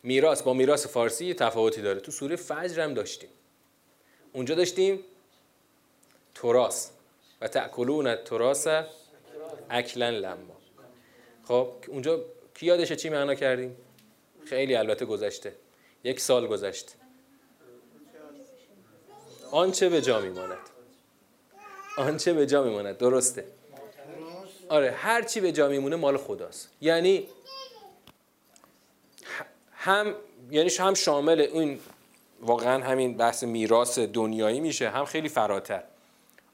[0.02, 2.00] میراث با میراث فارسی تفاوتی داره.
[2.00, 3.30] تو سوره فجر هم داشتیم.
[4.32, 5.00] اونجا داشتیم
[6.34, 6.90] تراس
[7.40, 8.66] و تاکلون تراس
[9.70, 10.56] اکلا لما.
[11.44, 13.76] خب اونجا کی یادشه چی معنا کردیم؟
[14.46, 15.52] خیلی البته گذشته.
[16.04, 16.92] یک سال گذشته
[19.50, 20.58] آنچه به جا میماند.
[21.96, 22.98] آنچه به جا میماند.
[22.98, 23.44] درسته.
[24.68, 26.70] آره هر چی به جا میمونه مال خداست.
[26.80, 27.28] یعنی
[29.72, 30.14] هم
[30.50, 31.80] یعنی هم شامل این
[32.40, 35.82] واقعا همین بحث میراث دنیایی میشه هم خیلی فراتر.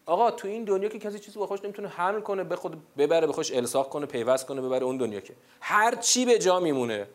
[0.06, 3.26] آقا تو این دنیا که کسی چیزی به خوش نمی‌تونه حمل کنه به خود ببره
[3.26, 5.34] به خوش الساق کنه پیوست کنه ببره اون دنیا که.
[5.60, 7.06] هر چی به جا میمونه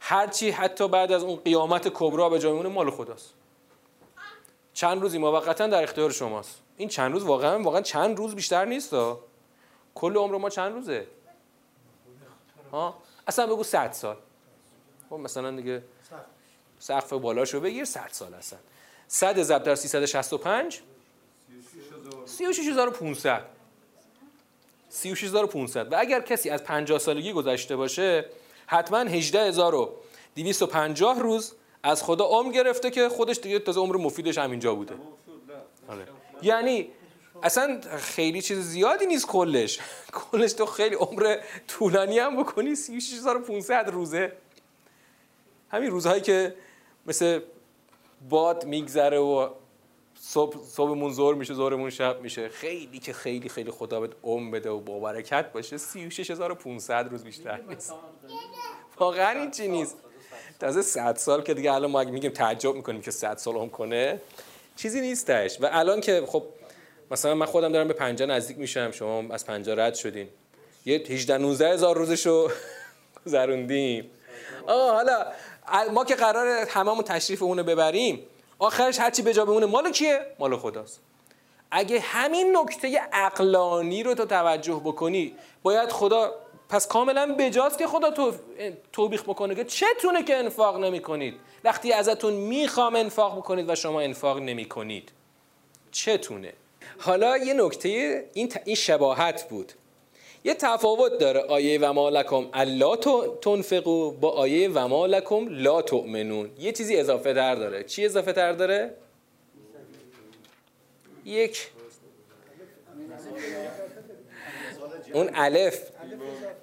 [0.00, 3.32] هر چی حتی بعد از اون قیامت کبرا به جا میمونه مال خداست.
[4.74, 6.60] چند روزی موقتا در اختیار شماست.
[6.76, 8.94] این چند روز واقعا واقعا چند روز بیشتر نیست
[9.94, 11.06] کل عمر ما چند روزه؟
[12.72, 14.16] ها؟ اصلا بگو 100 سال.
[15.10, 15.82] خب مثلا دیگه
[16.78, 18.58] سقف بالاشو بگیر 100 سال اصلا.
[19.08, 20.82] 100 ضرب در 365
[22.26, 23.42] 36500
[24.88, 28.26] 36500 و اگر کسی از 50 سالگی گذشته باشه
[28.66, 31.52] حتما 18250 روز
[31.82, 34.94] از خدا عمر گرفته که خودش دیگه تازه عمر مفیدش همینجا بوده.
[35.88, 36.06] آره.
[36.42, 36.90] یعنی
[37.42, 39.78] اصلا خیلی چیز زیادی نیست کلش.
[40.12, 41.36] کلش تو خیلی عمر
[41.68, 44.32] طولانی هم بکنی 36500 روزه.
[45.70, 46.54] همین روزهایی که
[47.06, 47.40] مثل
[48.28, 49.48] باد میگذره و
[50.20, 52.48] صبح صبحمون زور میشه زورمون شب میشه.
[52.48, 55.76] خیلی که خیلی خیلی خدا بهت عمر بده و با برکت باشه.
[55.76, 57.94] 36500 روز بیشتر نیست.
[58.98, 59.96] واقعا این چی نیست.
[60.60, 63.70] تازه 100 سال که دیگه الان ما اگه میگیم تعجب می‌کنیم که 100 سال عمر
[63.70, 64.20] کنه.
[64.76, 65.60] چیزی نیستش.
[65.60, 66.44] و الان که خب
[67.12, 70.28] مثلا من خودم دارم به 50 نزدیک میشم شما از 50 رد شدین.
[70.86, 72.50] یه 18 19 هزار روزشو
[73.26, 74.10] گذروندیم.
[74.66, 75.26] آه حالا
[75.92, 78.26] ما که قرار هممون تشریف اونو ببریم
[78.58, 81.00] آخرش هرچی به جا بمونه مال کیه؟ مال خداست.
[81.70, 86.34] اگه همین نکته عقلانی رو تو توجه بکنی باید خدا
[86.68, 88.32] پس کاملا بجاست که خدا تو
[88.92, 94.00] توبیخ بکنه که چتونه که انفاق نمی کنید وقتی ازتون می‌خوام انفاق بکنید و شما
[94.00, 95.12] انفاق نمی کنید
[95.90, 96.52] چتونه؟
[97.02, 97.88] حالا یه نکته
[98.32, 99.72] این, این شباهت بود.
[100.44, 101.40] یه تفاوت داره.
[101.40, 102.96] آیه و ما لکم الا
[103.42, 106.50] تنفقو با آیه و ما لکم لا تؤمنون.
[106.58, 107.84] یه چیزی اضافه تر داره.
[107.84, 108.94] چی اضافه تر داره؟
[111.24, 111.68] یک.
[115.14, 115.82] اون الف.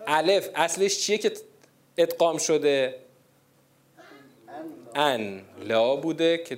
[0.08, 0.50] الف.
[0.56, 1.32] اصلش چیه که
[1.98, 2.96] ادغام شده؟
[4.96, 5.42] ان.
[5.64, 6.58] لا بوده که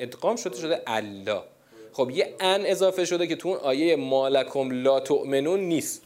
[0.00, 1.42] ادغام شده شده الله
[1.92, 6.02] خب یه ان اضافه شده که تو اون آیه مالکم لا تؤمنون نیست.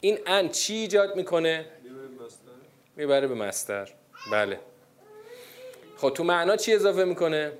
[0.00, 1.66] این ان چی ایجاد می‌کنه؟
[2.96, 3.92] می‌بره به مستر.
[4.32, 4.60] بله.
[5.96, 7.52] خب تو معنا چی اضافه می‌کنه؟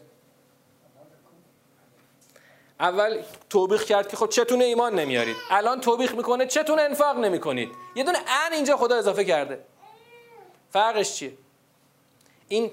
[2.81, 5.37] اول توبیخ کرد که خب چتون ایمان نمیارید.
[5.51, 7.69] الان توبیخ می‌کنه چتون انفاق نمی‌کنید.
[7.97, 9.65] یه دونه ان اینجا خدا اضافه کرده.
[10.71, 11.33] فرقش چیه؟
[12.49, 12.71] این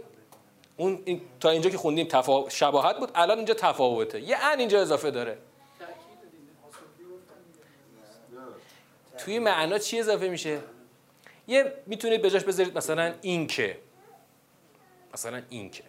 [0.80, 2.50] اون این تا اینجا که خوندیم تفا...
[2.50, 4.22] شباهت بود الان اینجا تفاوته.
[4.22, 5.38] یه ان اینجا اضافه داره.
[9.18, 10.60] توی معنا چی اضافه میشه؟
[11.48, 13.78] یه می‌تونید بجاش بذارید مثلا این که
[15.14, 15.84] مثلا این که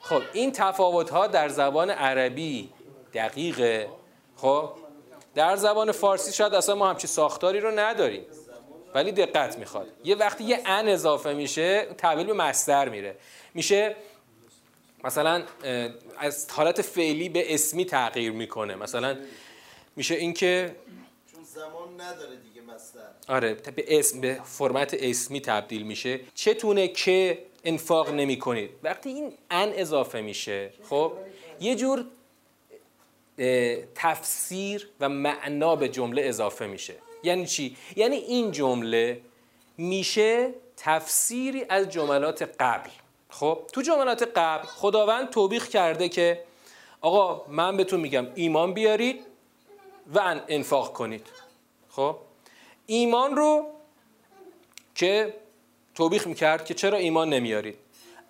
[0.00, 2.72] خب این تفاوت ها در زبان عربی
[3.14, 3.88] دقیقه.
[4.36, 4.70] خب
[5.34, 8.26] در زبان فارسی شاید اصلا ما همچی ساختاری رو نداریم.
[8.94, 9.86] ولی دقت می‌خواد.
[10.04, 13.16] یه وقتی یه ان اضافه میشه تحویل به مستر میره.
[13.54, 13.96] میشه
[15.04, 15.42] مثلا
[16.18, 18.76] از حالت فعلی به اسمی تغییر می‌کنه.
[18.76, 19.16] مثلا
[19.96, 20.76] میشه اینکه
[21.32, 26.20] چون زمان نداره دیگه مستر آره به اسم به فرمت اسمی تبدیل میشه.
[26.34, 31.12] چتونه که انفاق نمی کنید وقتی این ان اضافه میشه خب
[31.60, 32.04] یه جور
[33.94, 36.94] تفسیر و معنا به جمله اضافه میشه.
[37.22, 39.20] یعنی چی؟ یعنی این جمله
[39.78, 42.90] میشه تفسیری از جملات قبل.
[43.30, 46.44] خب تو جملات قبل خداوند توبیخ کرده که
[47.00, 49.26] آقا من بهتون میگم ایمان بیارید
[50.14, 51.26] و انفاق کنید.
[51.90, 52.16] خب؟
[52.86, 53.66] ایمان رو
[54.94, 55.34] که
[55.94, 57.78] توبیخ می‌کرد که چرا ایمان نمیارید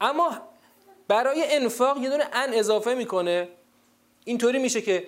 [0.00, 0.40] اما
[1.08, 3.48] برای انفاق یه دونه ان اضافه می‌کنه.
[4.24, 5.06] اینطوری میشه که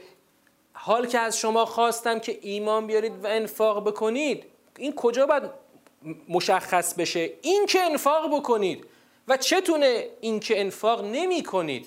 [0.72, 4.44] حال که از شما خواستم که ایمان بیارید و انفاق بکنید
[4.79, 5.42] این کجا باید
[6.29, 8.85] مشخص بشه؟ این که انفاق بکنید.
[9.30, 11.86] و چتونه این که انفاق نمی کنید.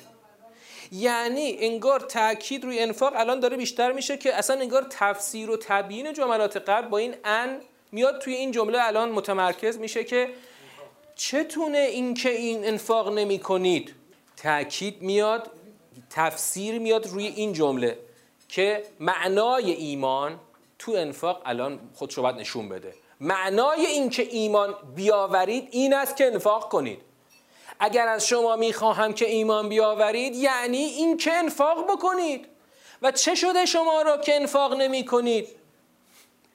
[0.91, 6.13] یعنی انگار تاکید روی انفاق الان داره بیشتر میشه که اصلا انگار تفسیر و تبیین
[6.13, 7.59] جملات قبل با این ان
[7.91, 10.29] میاد توی این جمله الان متمرکز میشه که
[11.15, 13.93] چتونه این که این انفاق نمی کنید.
[14.37, 15.51] تاکید میاد
[16.09, 17.97] تفسیر میاد روی این جمله
[18.49, 20.39] که معنای ایمان
[20.79, 22.93] تو انفاق الان خودشو باید نشون بده.
[23.19, 27.12] معنای این که ایمان بیاورید این است که انفاق کنید.
[27.79, 32.45] اگر از شما می‌خواهم که ایمان بیاورید یعنی این که انفاق بکنید؟
[33.01, 35.47] و چه شده شما را که انفاق نمی کنید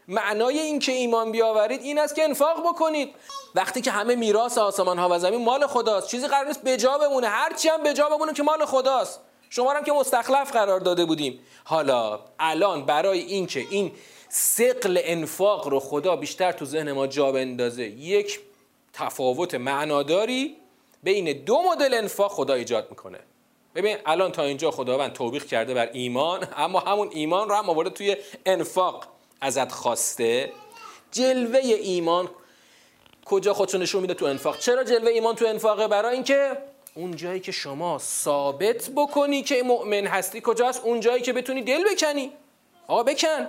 [0.08, 3.14] معنای این که ایمان بیاورید این است که انفاق بکنید.
[3.54, 7.26] وقتی که همه میراث آسمان ها و زمین مال خداست چیزی قرار نیست بجا بمونه.
[7.26, 9.20] هرچی هم بجا بمونه که مال خداست.
[9.50, 11.40] شما هم که مستخلف قرار داده بودیم.
[11.64, 13.92] حالا الان برای اینکه این
[14.28, 18.40] سقل انفاق رو خدا بیشتر تو ذهن ما جا بندازه یک
[18.92, 20.56] تفاوت معناداری
[21.02, 23.18] بین دو مدل انفاق خدا ایجاد می‌کنه.
[23.74, 27.90] ببین الان تا اینجا خداوند توبیخ کرده بر ایمان اما همون ایمان رو هم آورده
[27.90, 29.04] توی انفاق
[29.40, 30.52] ازت خواسته.
[31.12, 32.28] جلوه ایمان
[33.24, 36.58] کجا خودشو نشون میده تو انفاق؟ چرا جلوه ایمان تو انفاقه؟ برای اینکه
[36.94, 41.84] اون جایی که شما ثابت بکنی که مؤمن هستی کجاست؟ اون جایی که بتونی دل
[41.84, 42.32] بکنی.
[42.86, 43.46] آقا بکن.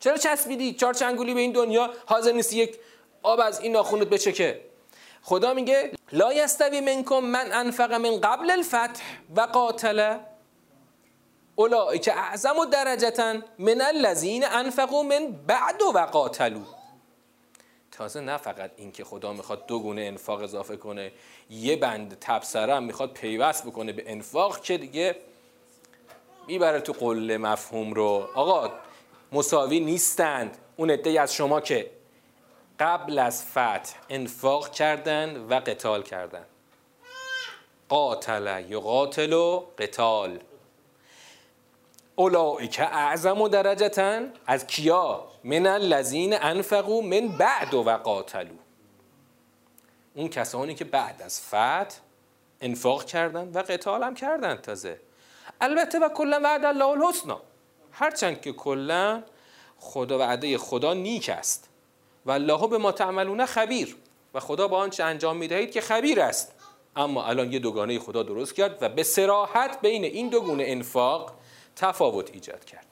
[0.00, 2.78] چرا چسبیدی؟ چهار چنگولی به این دنیا؟ حاضر نیستی یک
[3.22, 4.60] آب از این ناخونت بچکه.
[5.22, 9.02] خدا میگه لا یستوی منکم من انفق من قبل الفتح
[9.36, 10.18] و قاتل
[11.56, 16.62] اولئک اعظم درجتا من الذین انفقوا من بعد و قاتلوا.
[17.92, 21.12] تازه نه فقط این که خدا می‌خواد دو گونه انفاق اضافه کنه
[21.50, 25.16] یه بند تبصره هم می‌خواد پیوست بکنه به انفاق که دیگه
[26.46, 28.28] می‌بره تو قله مفهوم رو.
[28.34, 28.72] آقا
[29.32, 30.58] مساوی نیستند.
[30.76, 31.90] اون عده از شما که
[32.80, 36.44] قبل از فتح انفاق کردن و قتال کردن.
[37.88, 40.38] قاتل یقاتل و قتال.
[42.16, 44.20] اولئک اعظم و درجتا.
[44.46, 48.56] از کیا؟ من الذین انفقوا من بعد و قاتلوا.
[50.14, 51.96] اون کسانی که بعد از فتح
[52.60, 55.00] انفاق کردن و قتال هم کردن تازه.
[55.60, 57.40] البته و کلا وعد الله الحسنا
[57.92, 59.22] هرچند که کلا
[59.78, 61.68] خدا وعده خدا نیک است.
[62.26, 63.96] و الله به ما تعملون خبیر.
[64.34, 66.52] و خدا با آنچه انجام می‌دهید که خبیر است.
[66.96, 71.34] اما الان یه دوگانه خدا درست کرد و به سراحت بین این دو گونه انفاق
[71.76, 72.86] تفاوت ایجاد کرد.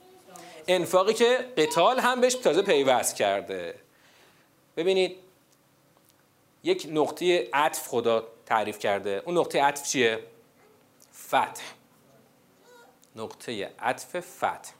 [0.68, 3.74] انفاقی که قتال هم بهش تازه پیوست کرده.
[4.76, 5.16] ببینید
[6.64, 9.22] یک نقطه عطف خدا تعریف کرده.
[9.26, 10.18] اون نقطه عطف چیه؟
[11.28, 11.62] فتح.
[13.16, 14.72] نقطه عطف فتح.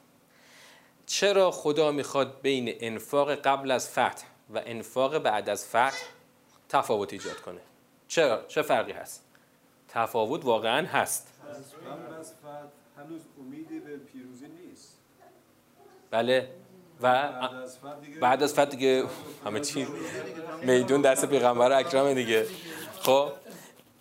[1.05, 5.97] چرا خدا می‌خواد بین انفاق قبل از فتح و انفاق بعد از فتح
[6.69, 7.61] تفاوت ایجاد کنه.
[8.07, 9.23] چرا؟ چه فرقی هست؟
[9.87, 11.27] تفاوت واقعا هست.
[12.97, 13.23] هنوز
[16.11, 16.49] بله.
[17.01, 17.31] و
[18.21, 19.03] بعد از فتح دیگه
[19.45, 19.87] همه چی
[20.61, 22.47] میدون دست پیغمبر اکرم دیگه.
[22.99, 23.31] خب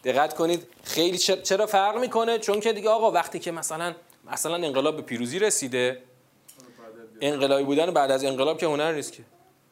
[0.04, 3.94] دقت کنید خیلی چر- چرا فرق می‌کنه؟ چون که دیگه آقا وقتی که مثلا
[4.33, 6.02] مثلا انقلاب به پیروزی رسیده
[7.20, 9.22] انقلابی بودن بعد از انقلاب که هنر نیست که.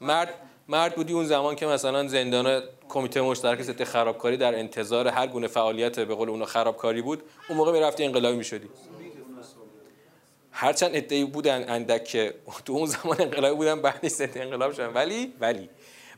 [0.01, 0.35] مرد
[0.69, 5.47] مرد بودی اون زمان که مثلا زندان کمیته مشترک ضد خرابکاری در انتظار هر گونه
[5.47, 8.69] فعالیت به قول اونا خرابکاری بود اون موقع می‌رفتی انقلابی می‌شدی.
[10.51, 14.93] هرچند ادعی بودن اندک که تو اون زمان انقلابی بودن بعد ضد انقلاب شدن.
[14.93, 15.69] ولی ولی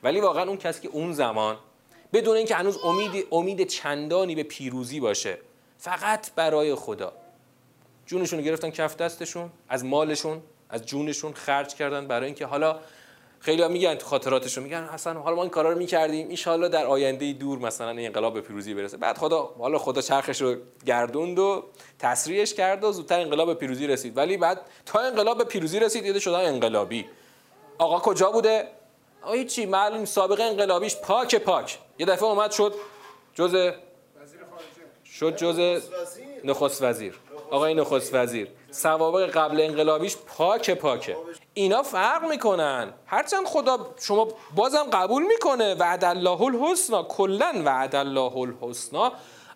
[0.03, 1.57] ولی واقعا اون کسی که اون زمان
[2.13, 5.39] بدون اینکه هنوز امید امید چندانی به پیروزی باشه
[5.79, 7.13] فقط برای خدا.
[8.07, 12.81] جونشون رو گرفتن کف دستشون از مالشون از جونشون خرج کردن برای اینکه حالا
[13.45, 16.37] خیلی ها میگن تو خاطراتشون میگن اصلا حالا ما این کارا رو می‌کردیم.
[16.47, 18.97] ان در آینده دور مثلا این انقلاب به پیروزی برسه.
[18.97, 21.65] بعد خدا حالا خدا چرخش رو گردوند و
[21.99, 24.17] تسریعش کرد و زودتر انقلاب به پیروزی رسید.
[24.17, 27.07] ولی بعد تا انقلاب به پیروزی رسید یه شدن انقلابی.
[27.79, 28.69] آقا کجا بوده؟
[29.23, 29.67] آقا هیچی.
[29.67, 31.79] معلوم سابقه انقلابیش پاک پاک.
[31.99, 32.75] یه دفعه اومد شد
[33.35, 33.73] جز
[35.05, 36.45] شد جز وزیر.
[36.45, 37.19] نخست وزیر.
[37.51, 38.49] آقای نخست وزیر.
[38.75, 41.17] سوابق قبل انقلابیش پاک پاکه.
[41.55, 42.93] اینا فرق می‌کنن.
[43.07, 47.03] هرچند خدا شما بازم قبول می‌کنه وعد الله الحسنا.
[47.03, 49.13] کلا وعد الله الحسنا.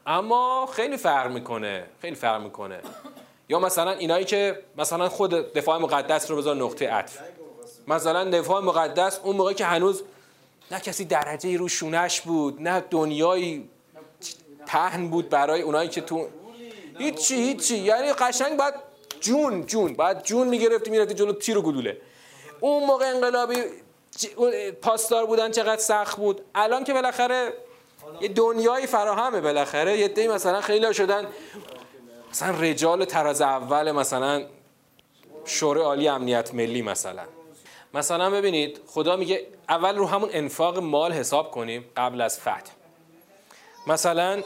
[0.07, 1.87] اما خیلی فرق می‌کنه.
[2.02, 2.81] خیلی فرق می‌کنه.
[3.48, 7.18] یا مثلا اینایی که مثلا خود دفاع مقدس رو بذار نقطه عطف.
[7.88, 10.02] مثلا دفاع مقدس اون موقع که هنوز
[10.70, 13.68] نه کسی درجه رو شونش بود نه دنیایی
[14.66, 16.28] پهن بود برای اونایی که تو
[16.98, 17.76] هیچی هیچی.
[17.76, 18.88] یعنی قشنگ باید
[19.20, 19.94] جون جون.
[19.94, 22.00] باید جون می‌گرفتی می‌رفتی جلو تیر و گلوله
[22.61, 23.62] اون موقع انقلابی
[24.83, 26.40] پاسدار بودن چقدر سخت بود.
[26.54, 27.52] الان که بالاخره
[28.20, 29.98] یه دنیایی فراهمه بالاخره.
[29.98, 31.26] یه دی مثلا خیلی شدن.
[32.31, 34.46] مثلا رجال تراز اول مثلا
[35.44, 37.24] شورای عالی امنیت ملی مثلا.
[37.94, 42.72] مثلا ببینید خدا میگه اول رو همون انفاق مال حساب کنیم قبل از فتح.
[43.87, 44.42] مثلا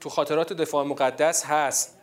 [0.00, 1.93] تو خاطرات دفاع مقدس هست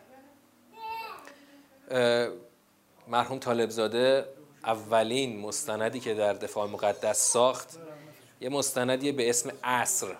[3.08, 4.26] مرحوم طالبزاده
[4.64, 7.78] اولین مستندی که در دفاع مقدس ساخت.
[8.40, 10.16] یه مستندیه به اسم عصر.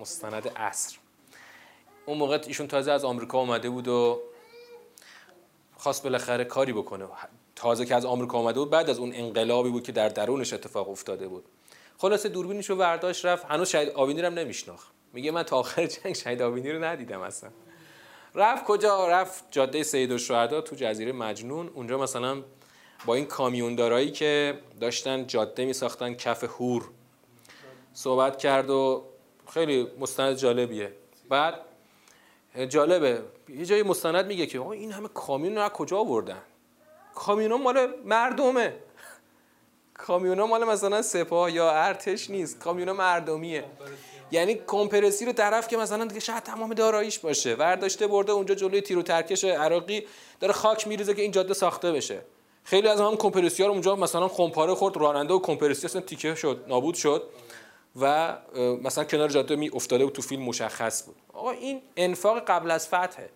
[0.00, 0.96] مستند عصر.
[2.06, 4.20] اون موقع ایشون تازه از آمریکا اومده بود و
[5.76, 7.06] خواست بالاخره کاری بکنه.
[7.56, 10.88] تازه که از آمریکا اومده بود بعد از اون انقلابی بود که در درونش اتفاق
[10.88, 11.44] افتاده بود.
[11.98, 13.44] خلاصه دوربینش رو برداشت رفت.
[13.44, 14.88] هنوز شهید آبینی رو هم نمیشناخت.
[15.12, 17.50] میگه من تا آخر جنگ شهید آبینی رو ندیدم اصلا.
[18.36, 21.68] رفت کجا؟ رفت جاده سید الشهدا تو جزیره مجنون.
[21.74, 22.42] اونجا مثلا
[23.06, 26.90] با این کامیوندارایی که داشتن جاده میساختن کف هور
[27.92, 29.04] صحبت کرد و
[29.54, 30.92] خیلی مستند جالبیه.
[31.28, 31.54] بعد
[32.68, 33.22] جالبه.
[33.48, 36.42] یه جایی مستند میگه که آقا این همه کامیون رو کجا آوردن؟
[37.14, 38.76] کامیون مال مردمه.
[40.06, 42.58] کامیون مال مثلا سپاه یا ارتش نیست.
[42.58, 43.64] کامیون مردمیه.
[44.30, 47.54] یعنی کمپرسی رو طرف که مثلا دیگه شاید تمام داراییش باشه.
[47.54, 50.06] ورداشته برده اونجا جلوی تیر و ترکش عراقی
[50.40, 52.20] داره خاک میریزه که این جاده ساخته بشه.
[52.64, 56.34] خیلی از هم کمپرسی ها رو اونجا مثلا خمپاره خورد راننده و کمپرسی اصلا تیکه
[56.34, 57.22] شد نابود شد
[58.00, 58.36] و
[58.82, 61.16] مثلا کنار جاده می افتاده و تو فیلم مشخص بود.
[61.32, 63.30] آقا این انفاق قبل از فتحه.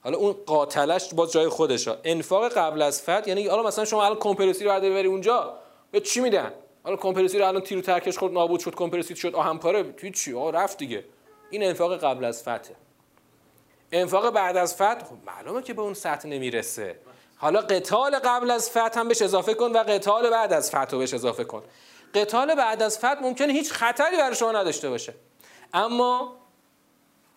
[0.00, 1.96] حالا اون قاتلش باز جای خودشه.
[2.04, 5.54] انفاق قبل از فتح یعنی حالا مثلا شما الان کمپرسی رو بعد ببری اونجا
[5.90, 6.52] به چی میدن؟
[6.84, 10.10] حالا کمپرسی رو الان تیر و ترکش خورد نابود شد کمپرسی شد آهن پاره توی
[10.10, 11.04] چی آقا رفت دیگه.
[11.50, 12.76] این انفاق قبل از فتحه
[13.92, 16.96] انفاق بعد از فتح خب معلومه که به اون سطح نمی‌رسه.
[17.36, 20.98] حالا قتال قبل از فتح هم بهش اضافه کن و قتال بعد از فتح رو
[20.98, 21.62] بهش اضافه کن.
[22.14, 25.14] قتال بعد از فتح ممکنه هیچ خطری برای شما نداشته باشه.
[25.74, 26.36] اما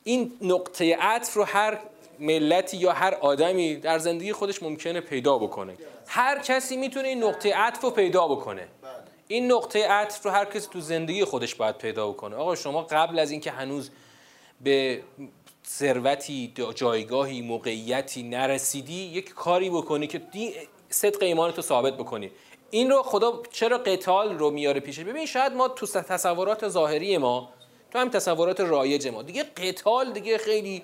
[0.03, 1.77] این نقطه عطف رو هر
[2.19, 5.77] ملتی یا هر آدمی در زندگی خودش ممکنه پیدا بکنه.
[6.07, 8.67] هر کسی می‌تونه این نقطه عطف رو پیدا بکنه.
[9.27, 12.35] این نقطه عطف رو هر کسی تو زندگی خودش باید پیدا بکنه.
[12.35, 13.89] آقا شما قبل از اینکه هنوز
[14.61, 15.01] به
[15.67, 20.21] ثروتی جایگاهی موقعیتی نرسیدی یک کاری بکنی که
[20.89, 22.31] صدق ایمانتو ثابت بکنی.
[22.69, 27.49] این رو خدا چرا قتال رو میاره پیش ببین شاید ما تو تصورات ظاهری ما
[27.91, 29.23] تو هم تصورات رایج ما.
[29.23, 30.83] دیگه قتال دیگه خیلی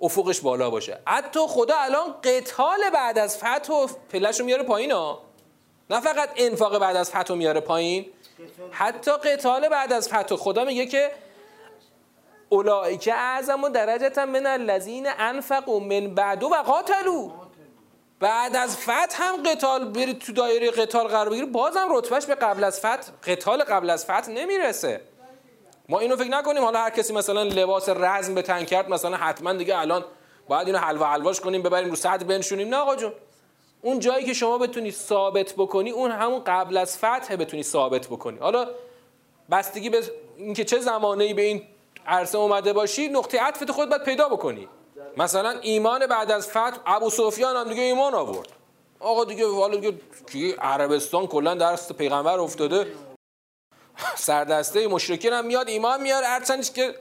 [0.00, 0.98] افقش بالا باشه.
[1.06, 5.22] حتی خدا الان قتال بعد از فتح و پلش رو میاره پایین ها
[5.90, 8.06] نه فقط انفاق بعد از فتح رو میاره پایین
[8.70, 10.36] حتی قتال بعد از فتح.
[10.36, 11.10] خدا میگه که
[12.48, 17.30] اولئک اعظم درجه من الذین انفقوا من بعد و قاتلوا.
[18.20, 22.64] بعد از فتح هم قتال برید تو دایره قتال قرار بگیری بازم رتبهش به قبل
[22.64, 25.00] از فتح قتال قبل از فتح نمی‌رسه.
[25.88, 29.52] ما اینو فکر نکنیم حالا هر کسی مثلا لباس رزم به تن کرد مثلا حتما
[29.52, 30.04] دیگه الان
[30.48, 32.68] باید اینو حلوا حلواش کنیم ببریم رو سطح بنشونیم.
[32.68, 33.12] نه آقا جون.
[33.82, 38.38] اون جایی که شما بتونی ثابت بکنی اون همون قبل از فتح بتونی ثابت بکنی.
[38.38, 38.68] حالا
[39.50, 40.02] بستگی به
[40.36, 41.62] اینکه چه زمانه‌ای به این
[42.06, 44.68] عرصه اومده باشی نقطه عطفت خود باید پیدا بکنی.
[45.16, 48.48] مثلا ایمان بعد از فتح ابو سفیان هم دیگه ایمان آورد.
[49.00, 52.86] آقا دیگه حالا دیگه عربستان کلا درست پیغمبر افتاده.
[54.14, 56.26] سردسته مشرکین هم میاد ایمان میاره.
[56.26, 56.94] هرچندش که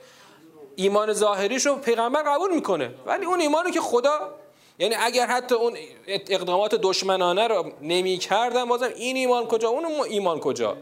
[0.75, 2.93] ایمان ظاهریش رو پیغمبر قبول می‌کنه.
[3.05, 4.39] ولی اون ایمانی که خدا
[4.80, 5.77] یعنی اگر حتی اون
[6.07, 10.77] اقدامات دشمنانه رو نمی کردن بازم این ایمان کجا؟ اون ایمان کجا؟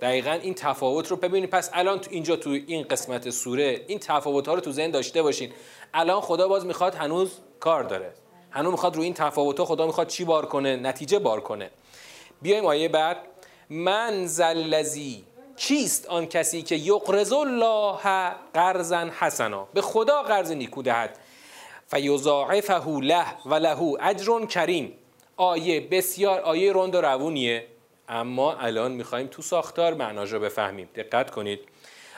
[0.00, 1.50] دقیقا این تفاوت رو ببینید.
[1.50, 5.22] پس الان تو اینجا تو این قسمت سوره این تفاوت ها رو تو ذهن داشته
[5.22, 5.52] باشین.
[5.94, 8.12] الان خدا باز می‌خواد هنوز کار داره.
[8.50, 11.70] هنوز می‌خواد رو این تفاوت ها خدا می‌خواد چی بار کنه؟ نتیجه بار کنه.
[12.42, 13.16] بیایم آیه بعد.
[13.70, 15.24] من زلزی
[15.56, 17.98] کیست آن کسی که یقرض الله
[18.54, 21.18] قرضا حسنا؟ به خدا قرض نیکو دهد.
[21.94, 24.98] فیضاعفه له و له اجر کریم.
[25.36, 27.66] آیه بسیار آیه رند و روونیه.
[28.08, 30.88] اما الان می‌خوایم تو ساختار معناش رو بفهمیم.
[30.94, 31.60] دقت کنید.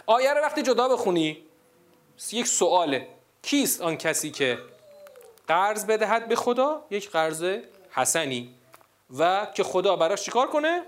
[0.06, 1.38] آیه رو وقتی جدا بخونی
[2.32, 3.06] یک سواله.
[3.42, 4.58] کیست آن کسی که
[5.48, 7.44] قرض بدهد به خدا؟ یک قرض
[7.90, 8.54] حسنی.
[9.18, 10.82] و که خدا براش چیکار کنه؟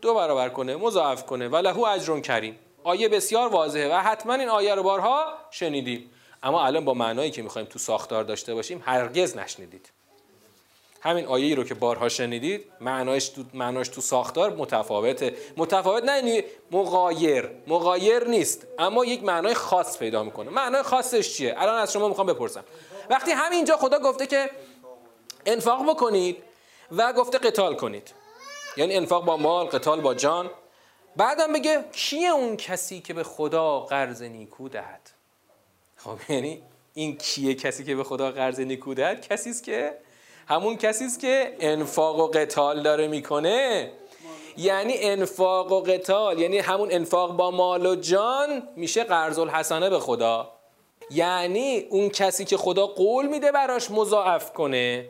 [0.00, 1.48] دو برابر کنه مضاعف کنه.
[1.48, 2.58] و لهو اجر کریم.
[2.84, 6.10] آیه بسیار واضحه و حتما این آیه رو بارها شنیدیم.
[6.42, 9.90] اما الان با معنایی که می‌خوایم تو ساختار داشته باشیم هرگز نشنیدید.
[11.00, 15.34] همین آیه ای رو که بارها شنیدید معناش تو معناش تو ساختار متفاوته.
[15.56, 17.50] متفاوت نه یعنی مغایر.
[17.66, 20.50] مغایر نیست اما یک معنای خاص پیدا می‌کنه.
[20.50, 22.64] معنای خاصش چیه؟ الان از شما می‌خوام بپرسم.
[23.10, 24.50] وقتی همینجا خدا گفته که
[25.46, 26.42] انفاق بکنید
[26.92, 28.12] و گفته قتال کنید.
[28.76, 30.50] یعنی انفاق با مال قتال با جان.
[31.16, 35.10] بعدم بگه کیه اون کسی که به خدا قرض نیکو دهد؟
[36.04, 36.62] خب یعنی
[36.94, 39.98] این کیه؟ کسی که به خدا قرض نیکو دهد کسی است که؟
[40.48, 43.92] همون کسی است که انفاق و قتال داره می‌کنه.
[44.56, 49.98] یعنی انفاق و قتال یعنی همون انفاق با مال و جان میشه قرض الحسنه به
[49.98, 50.52] خدا.
[51.10, 55.08] یعنی اون کسی که خدا قول میده براش مضاعف کنه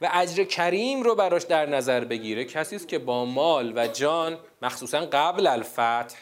[0.00, 4.38] و اجر کریم رو براش در نظر بگیره کسی است که با مال و جان
[4.62, 6.16] مخصوصا قبل الفتح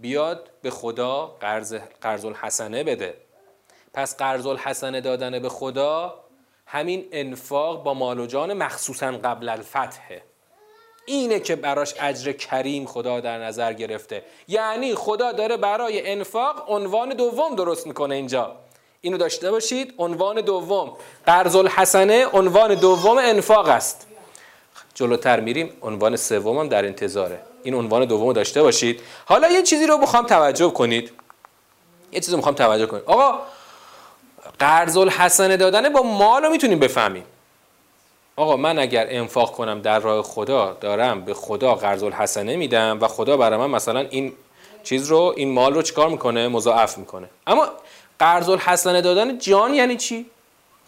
[0.00, 3.14] بیاد به خدا قرض قرض الحسنه بده.
[3.94, 6.14] پس قرض الحسنه دادن به خدا
[6.66, 10.22] همین انفاق با مال و جان مخصوصا قبل الفتحه.
[11.06, 14.24] اینه که براش اجر کریم خدا در نظر گرفته.
[14.48, 18.56] یعنی خدا داره برای انفاق عنوان دوم درست می‌کنه اینجا.
[19.00, 20.96] اینو داشته باشید عنوان دوم.
[21.26, 24.07] قرض الحسنه عنوان دوم انفاق است.
[24.98, 27.38] جلوتر میریم عنوان سوم هم در انتظاره.
[27.62, 29.00] این عنوان دوم داشته باشید.
[29.26, 31.12] حالا یه چیزی رو بخوام توجه کنید.
[32.12, 33.02] یه چیزی می‌خوام توجه کنید.
[33.06, 33.38] آقا
[34.58, 37.24] قرض الحسنه دادن با مال رو می‌تونیم بفهمیم.
[38.36, 43.08] آقا من اگر انفاق کنم در راه خدا دارم به خدا قرض الحسنه میدم و
[43.08, 44.32] خدا برای من مثلا این
[44.84, 47.28] چیز رو این مال رو چیکار می‌کنه؟ مضاعف می‌کنه.
[47.46, 47.68] اما
[48.18, 50.26] قرض الحسنه دادن جان یعنی چی؟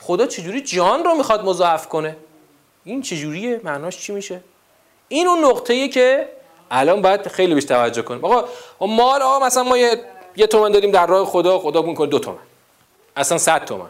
[0.01, 2.17] خدا چجوری جان رو می‌خواد مضاعف کنه؟
[2.85, 4.41] این چجوریه؟ معناش چی میشه؟
[5.09, 6.29] این اون نقطه‌ایه که
[6.71, 8.25] الان باید خیلی بهش توجه کنیم.
[8.25, 8.45] آقا
[8.81, 10.01] مال آقا مثلا ما یه,
[10.37, 12.39] یه تومن دادیم در راه خدا خدا می‌کنه دو تومن.
[13.17, 13.87] اصلا صد تومن.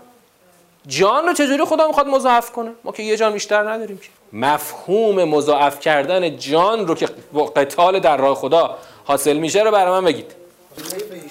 [0.86, 4.08] جان رو چجوری خدا می‌خواد مضاعف کنه؟ ما که یه جان بیشتر نداریم که.
[4.32, 10.00] مفهوم مضاعف کردن جان رو که با قتال در راه خدا حاصل میشه رو برای
[10.00, 10.34] من بگید.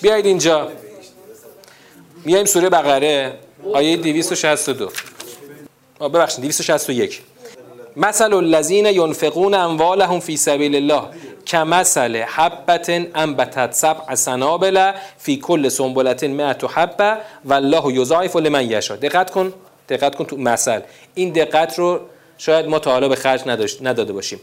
[0.01, 0.69] بیایید اینجا.
[2.25, 3.39] میایم سوره بقره
[3.73, 4.91] آیه 262
[5.99, 7.21] ببخشید 261
[7.97, 11.03] مثل الذین ينفقون اموالهم فی سبیل الله
[11.47, 18.97] کمثل حبت انبتت سبع سنابل فی کل سنبلت مئت حبه والله یضاعف لمن یشاء.
[18.97, 19.53] دقت کن
[19.89, 20.81] دقت کن تو مثل.
[21.15, 21.99] این دقت رو
[22.37, 23.41] شاید ما تا حالا به خرج
[23.81, 24.39] نداده باشیم.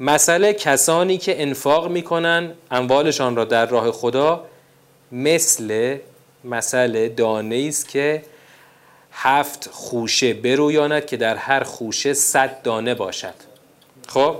[0.00, 4.44] مثل کسانی که انفاق می‌کنن اموالشان را در راه خدا
[5.12, 5.96] مثل
[6.44, 8.22] مثل دانه است که
[9.12, 13.34] هفت خوشه برویاند که در هر خوشه صد دانه باشد.
[14.08, 14.36] خب؟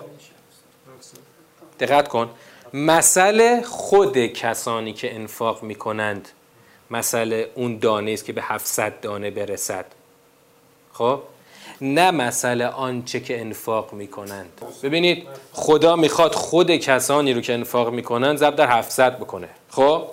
[1.80, 2.30] دقت کن.
[2.74, 6.28] مثل خود کسانی که انفاق می‌کنند
[6.90, 9.84] مثل اون دانه است که به 700 دانه برسد.
[10.92, 11.20] خب؟
[11.80, 14.60] نه مسئله آنچه که انفاق می‌کنند.
[14.82, 19.48] ببینید خدا می‌خواد خود کسانی رو که انفاق می‌کنند ضرب در 700 بکنه.
[19.70, 20.06] خب؟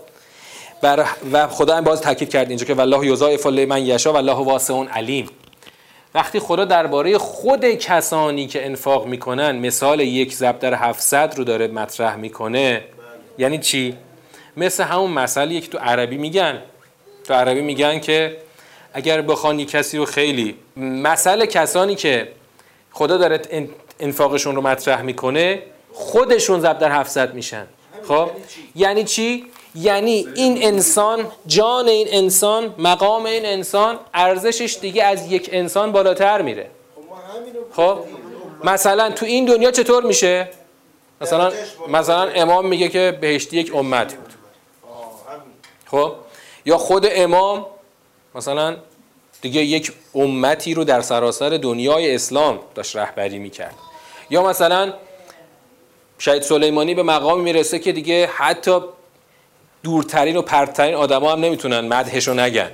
[0.82, 4.84] بر و خدا هم باز تاکید کرد اینجا که والله یضاعف لمن یشاء والله واسع
[4.84, 5.30] علیم.
[6.16, 11.68] وقتی خدا درباره خود کسانی که انفاق می‌کنن مثال یک ضرب در 700 رو داره
[11.68, 12.84] مطرح می‌کنه
[13.38, 13.98] یعنی چی؟
[14.58, 16.62] مثل همون مسئله که تو عربی میگن.
[17.24, 18.38] تو عربی میگن که
[18.94, 22.28] اگر بخوان یک کسی رو خیلی مسئله کسانی که
[22.92, 23.70] خدا داره ان-
[24.00, 25.64] انفاقشون رو مطرح می‌کنه
[25.94, 27.68] خودشون ضرب در 700 میشن.
[28.08, 28.30] خب؟
[28.76, 29.46] یعنی چی؟
[29.82, 36.42] یعنی این انسان جان این انسان مقام این انسان ارزشش دیگه از یک انسان بالاتر
[36.42, 36.70] میره.
[37.74, 38.00] خب خب
[38.64, 40.50] مثلا تو این دنیا چطور میشه؟
[41.22, 41.52] مثلا
[41.90, 44.34] مثلا امام میگه که بهشتی یک امت بود.
[45.86, 46.14] خب
[46.66, 47.66] یا خود امام
[48.36, 48.78] مثلا
[49.42, 53.76] دیگه یک امتی رو در سراسر دنیای اسلام داشت رهبری می‌کرد.
[54.30, 54.94] یا مثلا
[56.20, 58.80] شهید سلیمانی به مقام می‌رسه که دیگه حتی
[59.88, 62.72] دورترین و پرترین آدما هم نمی‌تونن مدحشو نگن.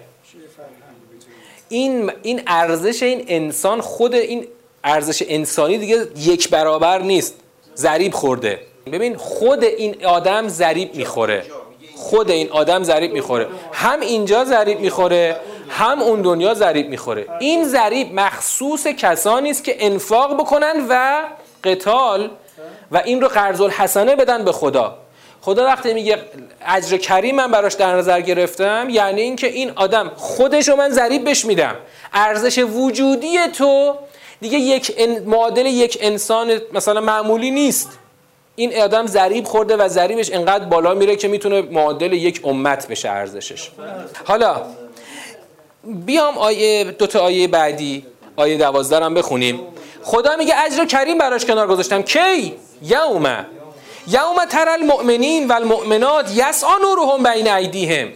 [1.69, 4.47] این این ارزش این انسان خود این
[4.83, 7.35] ارزش انسانی دیگه یک برابر نیست.
[7.75, 8.59] ضریب خورده.
[8.91, 11.45] ببین خود این آدم ضریب می‌خوره.
[11.95, 13.47] خود این آدم ضریب می‌خوره.
[13.73, 15.37] هم اینجا ضریب می‌خوره
[15.69, 17.27] هم اون دنیا ضریب می‌خوره.
[17.39, 21.23] این ضریب مخصوص کسانی است که انفاق بکنن و
[21.63, 22.29] قتال
[22.91, 25.02] و این رو قرض الحسنه بدن به خدا.
[25.45, 26.17] خدا وقتی میگه
[26.65, 31.29] اجر کریم من براش در نظر گرفتم یعنی اینکه این آدم خودش رو من ضریب
[31.29, 31.75] بش میدم.
[32.13, 33.95] ارزش وجودی تو
[34.41, 37.89] دیگه یک ان- معادل یک انسان مثلا معمولی نیست.
[38.55, 43.09] این آدم ضریب خورده و ضریبش انقدر بالا میره که می‌تونه معادل یک امت بشه
[43.09, 43.69] ارزشش.
[44.25, 44.61] حالا
[45.83, 48.05] بیام آیه دو تا آیه بعدی.
[48.35, 49.59] آیه دوازده هم بخونیم.
[50.03, 52.01] خدا میگه اجر کریم براش کنار گذاشتم.
[52.01, 53.45] کی؟ یوم
[54.07, 58.07] یوم تر المؤمنین و المؤمنات یسعا نورهم بین ایدیهم.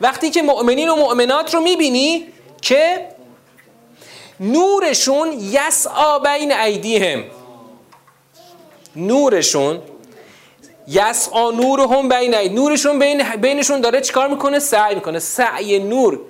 [0.00, 2.26] وقتی که مؤمنین و مؤمنات رو می‌بینی
[2.62, 3.08] که
[4.40, 7.24] نورشون یسعا بین ایدیهم.
[8.96, 9.82] نورشون
[10.88, 15.18] یسعا نورهم بین اید نورشون بین بینشون داره چیکار می‌کنه؟ سعی می‌کنه.
[15.18, 16.20] سعی نور.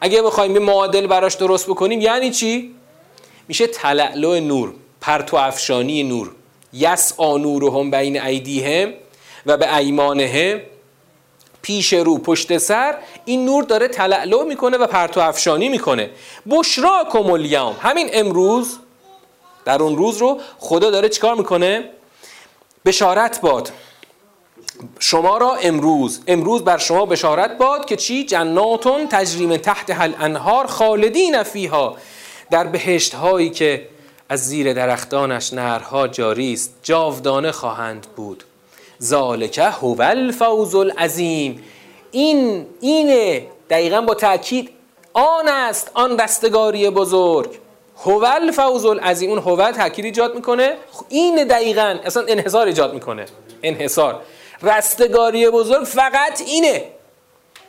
[0.00, 2.74] اگه بخوایم به معادل براش درست بکنیم یعنی چی؟
[3.48, 6.30] میشه تلعلو نور پرتو افشانی نور.
[6.76, 8.92] یسعا نورهم بین ایدیهم
[9.46, 10.60] و به ایمانهم.
[11.62, 12.96] پیش رو پشت سر.
[13.24, 16.10] این نور داره تلعلو می‌کنه و پرتو افشانی می‌کنه.
[16.50, 17.76] بشراکم الیوم.
[17.80, 18.78] همین امروز
[19.64, 21.90] در اون روز رو خدا داره چیکار می‌کنه؟
[22.84, 23.70] بشارت باد.
[24.98, 30.66] شما را امروز امروز بر شما بشارت باد که چی؟ جناتون تجریم تحت هل انهار
[30.66, 31.96] خالدین فیها.
[32.50, 33.88] در بهشت هایی که
[34.28, 38.44] از زیر درختانش نهرها جاری است جاودانه خواهند بود.
[39.02, 41.62] ذالک هو الفوز العظیم.
[42.10, 44.70] این اینه دقیقا با تاکید
[45.12, 47.50] آن است آن رستگاری بزرگ.
[48.04, 50.76] هو الفوز العظیم اون هو تاکید ایجاد می‌کنه؟
[51.08, 53.26] این دقیقا اصلا انحصار ایجاد می‌کنه.
[53.62, 54.20] انحصار.
[54.62, 56.84] رستگاری بزرگ فقط اینه.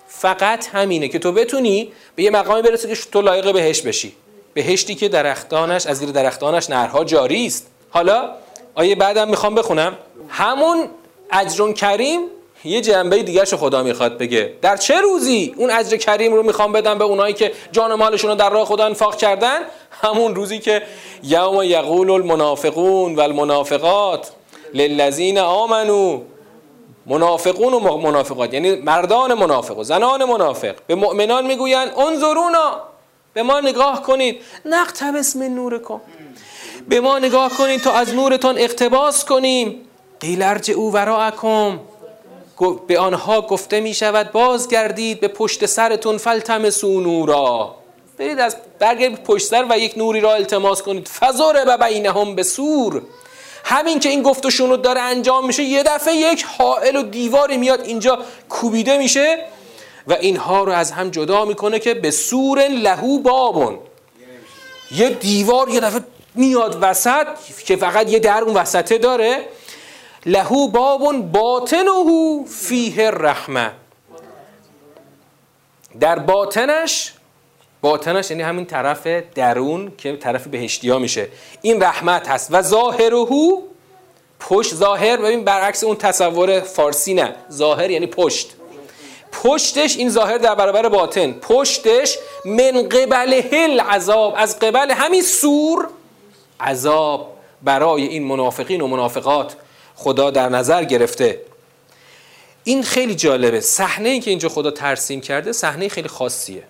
[0.07, 4.15] فقط همینه که تو بتونی به یه مقامی برسی که تو لایق بهش بشی.
[4.57, 7.67] بهشتی که درختانش از زیر درختانش نرها جاری است.
[7.89, 8.29] حالا
[8.75, 9.97] آیه بعدم می‌خوام بخونم.
[10.29, 10.87] همون
[11.31, 12.19] اجر کریم
[12.65, 14.53] یه جنبه دیگه شو خدا می‌خواد بگه.
[14.61, 18.29] در چه روزی اون اجر کریم رو می‌خوام بدم به اونایی که جان و مالشون
[18.29, 19.59] رو در راه خدا انفاق کردن؟
[20.03, 20.81] همون روزی که
[21.23, 24.31] یوم یقول المنافقون و المنافقات
[24.73, 26.21] للذین آمنو
[27.05, 30.75] منافقون و منافقات یعنی مردان منافق و زنان منافق.
[30.87, 32.81] به مؤمنان می‌گویند انظرونا.
[33.37, 34.41] به ما نگاه کنید.
[34.65, 36.01] نقتبس من نورکم
[36.87, 39.81] به ما نگاه کنید تا از نورتان اقتباس کنیم.
[40.19, 41.79] قیل ارجعوا وراءکم.
[42.55, 47.75] گو- به آنها گفته می شود بازگردید به پشت سرتون فلتمسوا نورا.
[48.17, 51.07] برید از برگردید پشت سر و یک نوری را التماس کنید.
[51.07, 53.01] فضرب بینهم به سور.
[53.63, 57.81] همین که این گفت و داره انجام میشه یه دفعه یک حائل و دیواری میاد
[57.81, 58.19] اینجا
[58.49, 59.45] کوبیده میشه.
[60.07, 63.79] و اینها رو از هم جدا می‌کنه که به سور لهو بابون.
[64.91, 66.01] یه دیوار یه دفعه
[66.35, 67.27] میاد وسط
[67.65, 69.39] که فقط یه در اون وسطه داره.
[70.25, 73.71] لهو بابون باطنه فیه رحمه
[75.99, 77.13] در باطنش
[77.81, 81.27] باطنش یعنی همین طرف درون که طرف بهشتی میشه.
[81.61, 83.61] این رحمت هست و ظاهرهو
[84.39, 87.35] پشت ظاهر ببین برعکس اون تصور فارسی نه.
[87.51, 88.56] ظاهر یعنی پشت.
[89.31, 91.31] پشتش این ظاهر در برابر باطن.
[91.31, 94.33] پشتش من قبل هل عذاب.
[94.37, 95.87] از قبل همین سور
[96.59, 99.55] عذاب برای این منافقین و منافقات
[99.95, 101.41] خدا در نظر گرفته.
[102.63, 103.61] این خیلی جالبه.
[103.61, 106.63] صحنه ای که اینجا خدا ترسیم کرده صحنه خیلی خاصیه.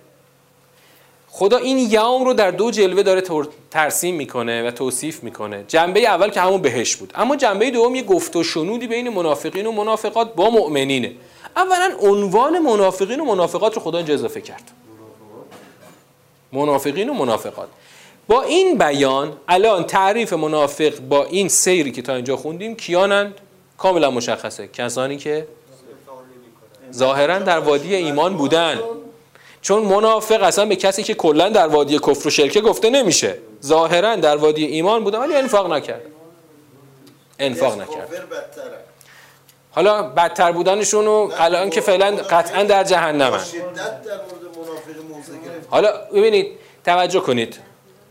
[1.29, 3.23] خدا این یوم رو در دو جلوه داره
[3.71, 5.65] ترسیم می‌کنه و توصیف می‌کنه.
[5.67, 7.13] جنبه اول که همون بهش بود.
[7.15, 11.11] اما جنبه دوم یه گفت و شنودی بین منافقین و منافقات با مؤمنینه.
[11.57, 14.71] اولا عنوان منافقین و منافقات رو خدا اینجا اضافه کرد.
[16.51, 17.67] منافقین و منافقات.
[18.27, 23.33] با این بیان الان تعریف منافق با این سیری که تا اینجا خوندیم کیانند؟
[23.77, 24.67] کاملا مشخصه.
[24.67, 25.47] کسانی که
[26.93, 28.79] ظاهرا در وادی ایمان بودن.
[29.61, 33.37] چون منافق اصلا به کسی که کلا در وادی کفر و شرکه گفته نمیشه.
[33.65, 36.01] ظاهرا در وادی ایمان بودن ولی انفاق نکرد.
[37.39, 38.09] انفاق نکرد.
[39.77, 43.39] حالا بدتر بودنشون رو الان که فعلا قطعا در جهنم
[45.69, 46.47] حالا ببینید
[46.85, 47.59] توجه کنید.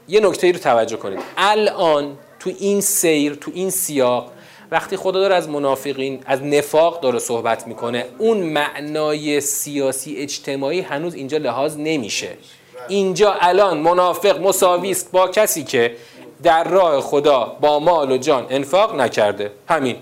[0.08, 1.18] یه نکته ای رو توجه کنید.
[1.36, 4.30] الان تو این سیر تو این سیاق
[4.70, 11.14] وقتی خدا داره از منافقین از نفاق داره صحبت می‌کنه اون معنای سیاسی اجتماعی هنوز
[11.14, 12.30] اینجا لحاظ نمیشه.
[12.88, 15.96] اینجا الان منافق مساوی است با کسی که
[16.42, 19.50] در راه خدا با مال و جان انفاق نکرده.
[19.68, 19.96] همین.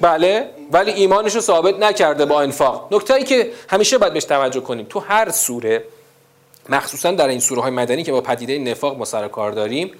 [0.00, 2.88] بله ولی ایمانش رو ثابت نکرده با انفاق.
[2.90, 4.86] نکته ای که همیشه باید بهش توجه کنیم.
[4.90, 5.84] تو هر سوره
[6.68, 9.92] مخصوصا در این سوره های مدنی که با پدیده نفاق ما سر کار داریم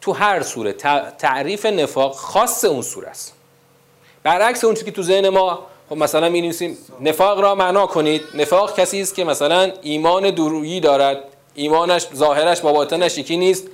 [0.00, 0.72] تو هر سوره
[1.18, 3.34] تعریف نفاق خاص اون سوره است.
[4.22, 8.22] برعکس اون که تو ذهن ما خب مثلا می نویسیم نفاق را معنا کنید.
[8.34, 11.18] نفاق کسی است که مثلا ایمان درویی دارد.
[11.54, 13.66] ایمانش ظاهرش با باطنش یکی نیست.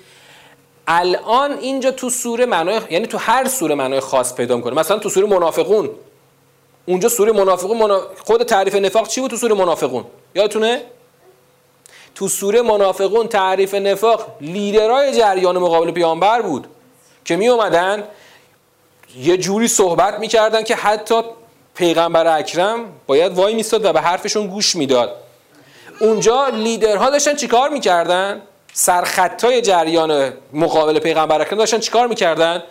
[0.91, 4.75] الان اینجا تو سوره معنای یعنی تو هر سوره معنای خاص پیدا می‌کنه.
[4.75, 5.91] مثلا تو سوره منافقون.
[6.87, 10.83] اونجا سوره منافقون خود تعریف نفاق چی بود تو سوره منافقون؟ یادتونه؟
[12.15, 16.67] تو سوره منافقون تعریف نفاق لیدرای جریان مقابل پیامبر بود
[17.25, 18.05] که می اومدن
[19.17, 21.23] یه جوری صحبت می‌کردن که حتی
[21.75, 25.17] پیغمبر اکرم باید وای میستاد و به حرفشون گوش می‌داد.
[26.01, 28.43] اونجا لیدرها داشتن چیکار می‌کردن؟
[28.73, 32.63] سرخطای جریان مقابل پیغمبر اکرم داشتن چیکار می‌کردن؟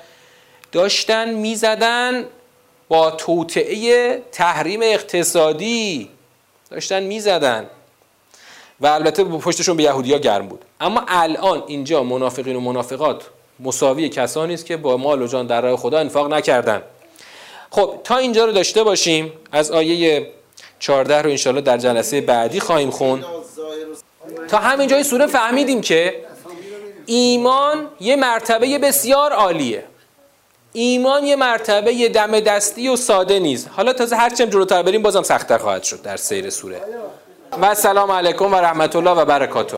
[0.72, 2.26] داشتن می‌زدن
[2.88, 6.10] با توطعه تحریم اقتصادی.
[6.72, 7.70] داشتن می‌زدن.
[8.82, 10.66] و البته پشتشون به یهودیا گرم بود.
[10.82, 13.24] اما الان اینجا منافقین و منافقات
[13.60, 16.82] مساوی کسانی است که با مال و جان در راه خدا انفاق نکردن.
[17.72, 19.34] خب تا اینجا رو داشته باشیم.
[19.52, 20.28] از آیه
[20.80, 23.26] 14 رو انشالله در جلسه بعدی خواهیم خون
[24.48, 26.26] تا همین جای سوره فهمیدیم که
[27.06, 29.84] ایمان یه مرتبه بسیار عالیه.
[30.74, 33.70] ایمان یه مرتبه دم دستی و ساده نیست.
[33.76, 36.82] حالا تازه هرچند جلوتر بریم بازم سختتر خواهد شد در سیر سوره.
[37.62, 39.76] و سلام علیکم و رحمت الله و برکاته.